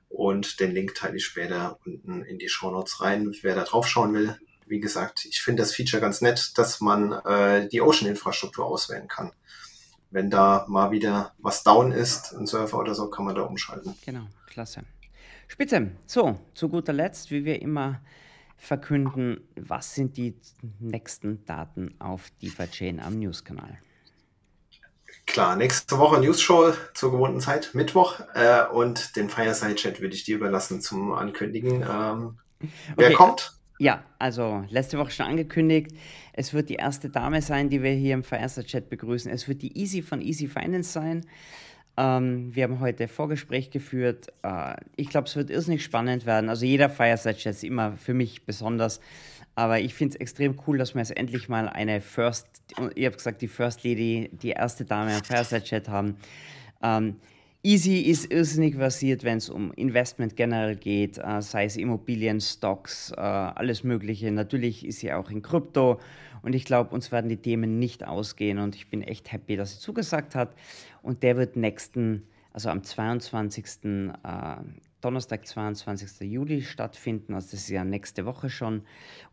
Und 0.09 0.61
den 0.61 0.71
Link 0.71 0.95
teile 0.95 1.17
ich 1.17 1.25
später 1.25 1.77
unten 1.85 2.23
in 2.23 2.39
die 2.39 2.49
Show 2.49 2.71
Notes 2.71 3.01
rein, 3.01 3.33
wer 3.43 3.57
da 3.57 3.65
drauf 3.65 3.89
schauen 3.89 4.15
will. 4.15 4.39
Wie 4.67 4.79
gesagt, 4.79 5.25
ich 5.25 5.43
finde 5.43 5.65
das 5.65 5.75
Feature 5.75 6.01
ganz 6.01 6.21
nett, 6.21 6.53
dass 6.57 6.81
man 6.81 7.11
äh, 7.11 7.69
die 7.69 7.81
Ocean-Infrastruktur 7.81 8.65
auswählen 8.65 9.09
kann. 9.09 9.33
Wenn 10.13 10.31
da 10.31 10.67
mal 10.69 10.93
wieder 10.93 11.35
was 11.39 11.65
down 11.65 11.91
ist, 11.91 12.33
ein 12.33 12.47
Server 12.47 12.79
oder 12.79 12.95
so, 12.95 13.11
kann 13.11 13.25
man 13.25 13.35
da 13.35 13.43
umschalten. 13.43 13.97
Genau, 14.07 14.27
klasse. 14.47 14.85
Spitze. 15.49 15.91
So, 16.07 16.39
zu 16.55 16.69
guter 16.69 16.93
Letzt, 16.93 17.33
wie 17.33 17.45
wir 17.45 17.61
immer 17.61 18.01
verkünden, 18.61 19.41
was 19.57 19.95
sind 19.95 20.17
die 20.19 20.37
nächsten 20.79 21.45
Daten 21.47 21.95
auf 21.99 22.31
DeFi-Chain 22.43 23.01
am 23.01 23.19
News-Kanal. 23.19 23.79
Klar, 25.27 25.57
nächste 25.57 25.99
Woche 25.99 26.21
News-Show 26.21 26.73
zur 26.93 27.11
gewohnten 27.11 27.41
Zeit, 27.41 27.71
Mittwoch. 27.73 28.21
Äh, 28.35 28.67
und 28.67 29.17
den 29.17 29.31
Fireside-Chat 29.31 30.01
würde 30.01 30.15
ich 30.15 30.25
dir 30.25 30.37
überlassen 30.37 30.81
zum 30.81 31.13
Ankündigen. 31.13 31.83
Ähm, 31.83 32.39
wer 32.97 33.07
okay. 33.07 33.15
kommt? 33.15 33.53
Ja, 33.79 34.05
also 34.19 34.65
letzte 34.69 34.99
Woche 34.99 35.11
schon 35.11 35.27
angekündigt. 35.27 35.93
Es 36.35 36.53
wird 36.53 36.69
die 36.69 36.75
erste 36.75 37.09
Dame 37.09 37.41
sein, 37.41 37.71
die 37.71 37.83
wir 37.83 37.93
hier 37.93 38.13
im 38.13 38.23
Fireside-Chat 38.23 38.91
begrüßen. 38.91 39.31
Es 39.33 39.49
wird 39.49 39.63
die 39.63 39.79
Easy 39.79 40.03
von 40.03 40.21
Easy 40.21 40.49
Finance 40.49 40.93
sein. 40.93 41.25
Ähm, 41.97 42.55
wir 42.55 42.65
haben 42.65 42.81
heute 42.81 43.09
Vorgespräch 43.09 43.71
geführt. 43.71 44.33
Äh, 44.43 44.77
ich 44.97 45.09
glaube, 45.09 45.29
es 45.29 45.37
wird 45.37 45.51
irrsinnig 45.51 45.85
spannend 45.85 46.27
werden. 46.27 46.49
Also 46.49 46.65
jeder 46.65 46.89
Fireside-Chat 46.89 47.55
ist 47.55 47.65
immer 47.65 47.97
für 47.97 48.15
mich 48.15 48.45
besonders. 48.45 49.01
Aber 49.55 49.81
ich 49.81 49.95
finde 49.95 50.15
es 50.15 50.21
extrem 50.21 50.59
cool, 50.67 50.79
dass 50.79 50.95
wir 50.95 51.01
jetzt 51.01 51.17
endlich 51.17 51.49
mal 51.49 51.69
eine 51.69 52.01
First, 52.01 52.47
ihr 52.95 53.07
habt 53.07 53.19
gesagt, 53.19 53.43
die 53.43 53.49
First 53.49 53.85
Lady, 53.85 54.31
die 54.33 54.51
erste 54.51 54.85
Dame 54.85 55.15
am 55.15 55.25
Fireside-Chat 55.25 55.89
haben. 55.89 56.17
Ähm, 56.83 57.17
Easy 57.63 58.01
ist 58.01 58.33
irrsinnig 58.33 58.77
versiert, 58.77 59.23
wenn 59.23 59.37
es 59.37 59.51
um 59.51 59.71
Investment 59.73 60.35
generell 60.35 60.77
geht, 60.77 61.19
äh, 61.19 61.43
sei 61.43 61.67
es 61.67 61.77
Immobilien, 61.77 62.41
Stocks, 62.41 63.13
äh, 63.13 63.21
alles 63.21 63.85
Mögliche. 63.85 64.31
Natürlich 64.31 64.87
ist 64.87 65.01
sie 65.01 65.13
auch 65.13 65.31
in 65.31 65.43
Krypto 65.43 66.01
und 66.41 66.55
ich 66.55 66.65
glaube, 66.65 66.95
uns 66.95 67.13
werden 67.13 67.29
die 67.29 67.37
Themen 67.37 67.79
nicht 67.79 68.07
ausgehen 68.07 68.59
und 68.59 68.75
ich 68.75 68.89
bin 68.89 69.03
echt 69.03 69.31
happy, 69.31 69.57
dass 69.57 69.75
sie 69.75 69.81
zugesagt 69.81 70.35
hat. 70.35 70.55
Und 71.03 71.23
der 71.23 71.37
wird 71.37 71.57
nächsten, 71.57 72.23
also 72.53 72.71
am 72.71 72.83
22. 72.83 73.65
Äh, 73.85 74.57
Donnerstag, 75.03 75.47
22. 75.47 76.31
Juli 76.31 76.63
stattfinden. 76.63 77.35
Also 77.35 77.51
das 77.53 77.61
ist 77.61 77.71
ja 77.71 77.85
nächste 77.85 78.25
Woche 78.27 78.49
schon 78.49 78.83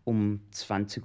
um 0.04 0.42
20.30 0.54 1.04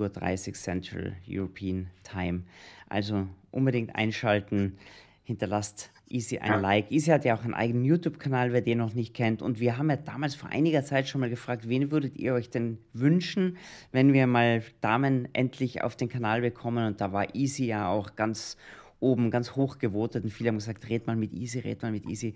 Uhr 0.49 0.55
Central 0.55 1.17
European 1.29 1.89
Time. 2.03 2.43
Also 2.89 3.29
unbedingt 3.51 3.95
einschalten. 3.95 4.77
Hinterlasst 5.25 5.91
Easy 6.09 6.39
ein. 6.39 6.61
Like. 6.61 6.91
Easy 6.91 7.11
hat 7.11 7.25
ja 7.25 7.35
auch 7.35 7.45
einen 7.45 7.55
eigenen 7.55 7.85
YouTube-Kanal, 7.85 8.53
wer 8.53 8.61
den 8.61 8.79
noch 8.79 8.95
nicht 8.95 9.15
kennt. 9.15 9.41
Und 9.41 9.61
wir 9.61 9.79
haben 9.79 9.89
ja 9.89 9.97
damals 9.97 10.35
vor 10.35 10.51
einiger 10.51 10.85
Zeit 10.85 11.09
schon 11.09 11.21
mal 11.21 11.31
gefragt, 11.31 11.69
wen 11.69 11.91
würdet 11.91 12.17
ihr 12.17 12.35
euch 12.35 12.51
denn 12.51 12.79
wünschen, 12.93 13.57
wenn 13.93 14.13
wir 14.13 14.27
mal 14.27 14.63
Damen 14.81 15.29
endlich 15.33 15.83
auf 15.83 15.97
den 15.97 16.09
Kanal 16.09 16.43
bekommen? 16.43 16.87
Und 16.87 17.01
da 17.01 17.13
war 17.13 17.35
Easy 17.35 17.67
ja 17.67 17.89
auch 17.89 18.15
ganz 18.15 18.57
oben, 19.01 19.31
ganz 19.31 19.57
hoch 19.57 19.79
gewotet. 19.79 20.25
Und 20.25 20.31
viele 20.31 20.49
haben 20.49 20.59
gesagt, 20.59 20.89
red 20.89 21.07
mal 21.07 21.17
mit 21.17 21.33
Easy, 21.33 21.61
red 21.61 21.83
mal 21.83 21.93
mit 21.93 22.07
Easy. 22.07 22.35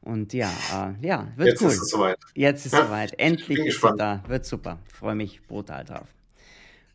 Und 0.00 0.32
ja, 0.32 0.50
äh, 0.72 1.06
ja, 1.06 1.28
wird 1.36 1.48
Jetzt 1.48 1.62
cool. 1.62 1.68
Ist 1.68 1.82
es 1.82 1.90
soweit. 1.90 2.18
Jetzt 2.34 2.66
ist 2.66 2.72
es 2.72 2.78
ja, 2.78 2.86
soweit. 2.86 3.18
Endlich 3.18 3.58
ist 3.58 3.82
es 3.82 3.94
da. 3.96 4.22
Wird 4.28 4.44
super. 4.44 4.78
Freue 4.86 5.14
mich 5.14 5.42
brutal 5.46 5.84
drauf. 5.84 6.14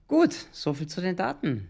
Gut, 0.08 0.34
soviel 0.52 0.88
zu 0.88 1.02
den 1.02 1.16
Daten. 1.16 1.68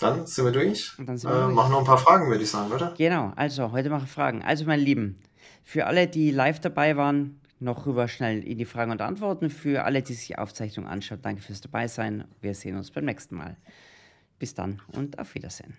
Dann 0.00 0.26
sind 0.26 0.44
wir 0.44 0.52
durch. 0.52 0.92
Dann 0.98 1.16
sind 1.16 1.30
wir 1.30 1.36
äh, 1.36 1.42
durch. 1.42 1.54
Machen 1.54 1.72
noch 1.72 1.80
ein 1.80 1.84
paar 1.84 1.98
Fragen, 1.98 2.28
würde 2.28 2.42
ich 2.42 2.50
sagen, 2.50 2.72
oder? 2.72 2.94
Genau, 2.96 3.32
also 3.36 3.72
heute 3.72 3.90
mache 3.90 4.04
ich 4.04 4.10
Fragen. 4.10 4.42
Also, 4.42 4.64
meine 4.64 4.82
Lieben, 4.82 5.20
für 5.62 5.86
alle, 5.86 6.08
die 6.08 6.30
live 6.30 6.60
dabei 6.60 6.96
waren, 6.96 7.40
noch 7.60 7.86
rüber 7.86 8.08
schnell 8.08 8.42
in 8.42 8.58
die 8.58 8.64
Fragen 8.64 8.90
und 8.90 9.02
Antworten. 9.02 9.50
Für 9.50 9.84
alle, 9.84 10.02
die 10.02 10.14
sich 10.14 10.28
die 10.28 10.38
Aufzeichnung 10.38 10.86
anschauen, 10.86 11.20
danke 11.22 11.42
fürs 11.42 11.60
Dabeisein. 11.60 12.24
Wir 12.40 12.54
sehen 12.54 12.76
uns 12.76 12.90
beim 12.90 13.04
nächsten 13.04 13.36
Mal. 13.36 13.56
Bis 14.38 14.54
dann 14.54 14.80
und 14.92 15.18
auf 15.18 15.34
Wiedersehen. 15.34 15.74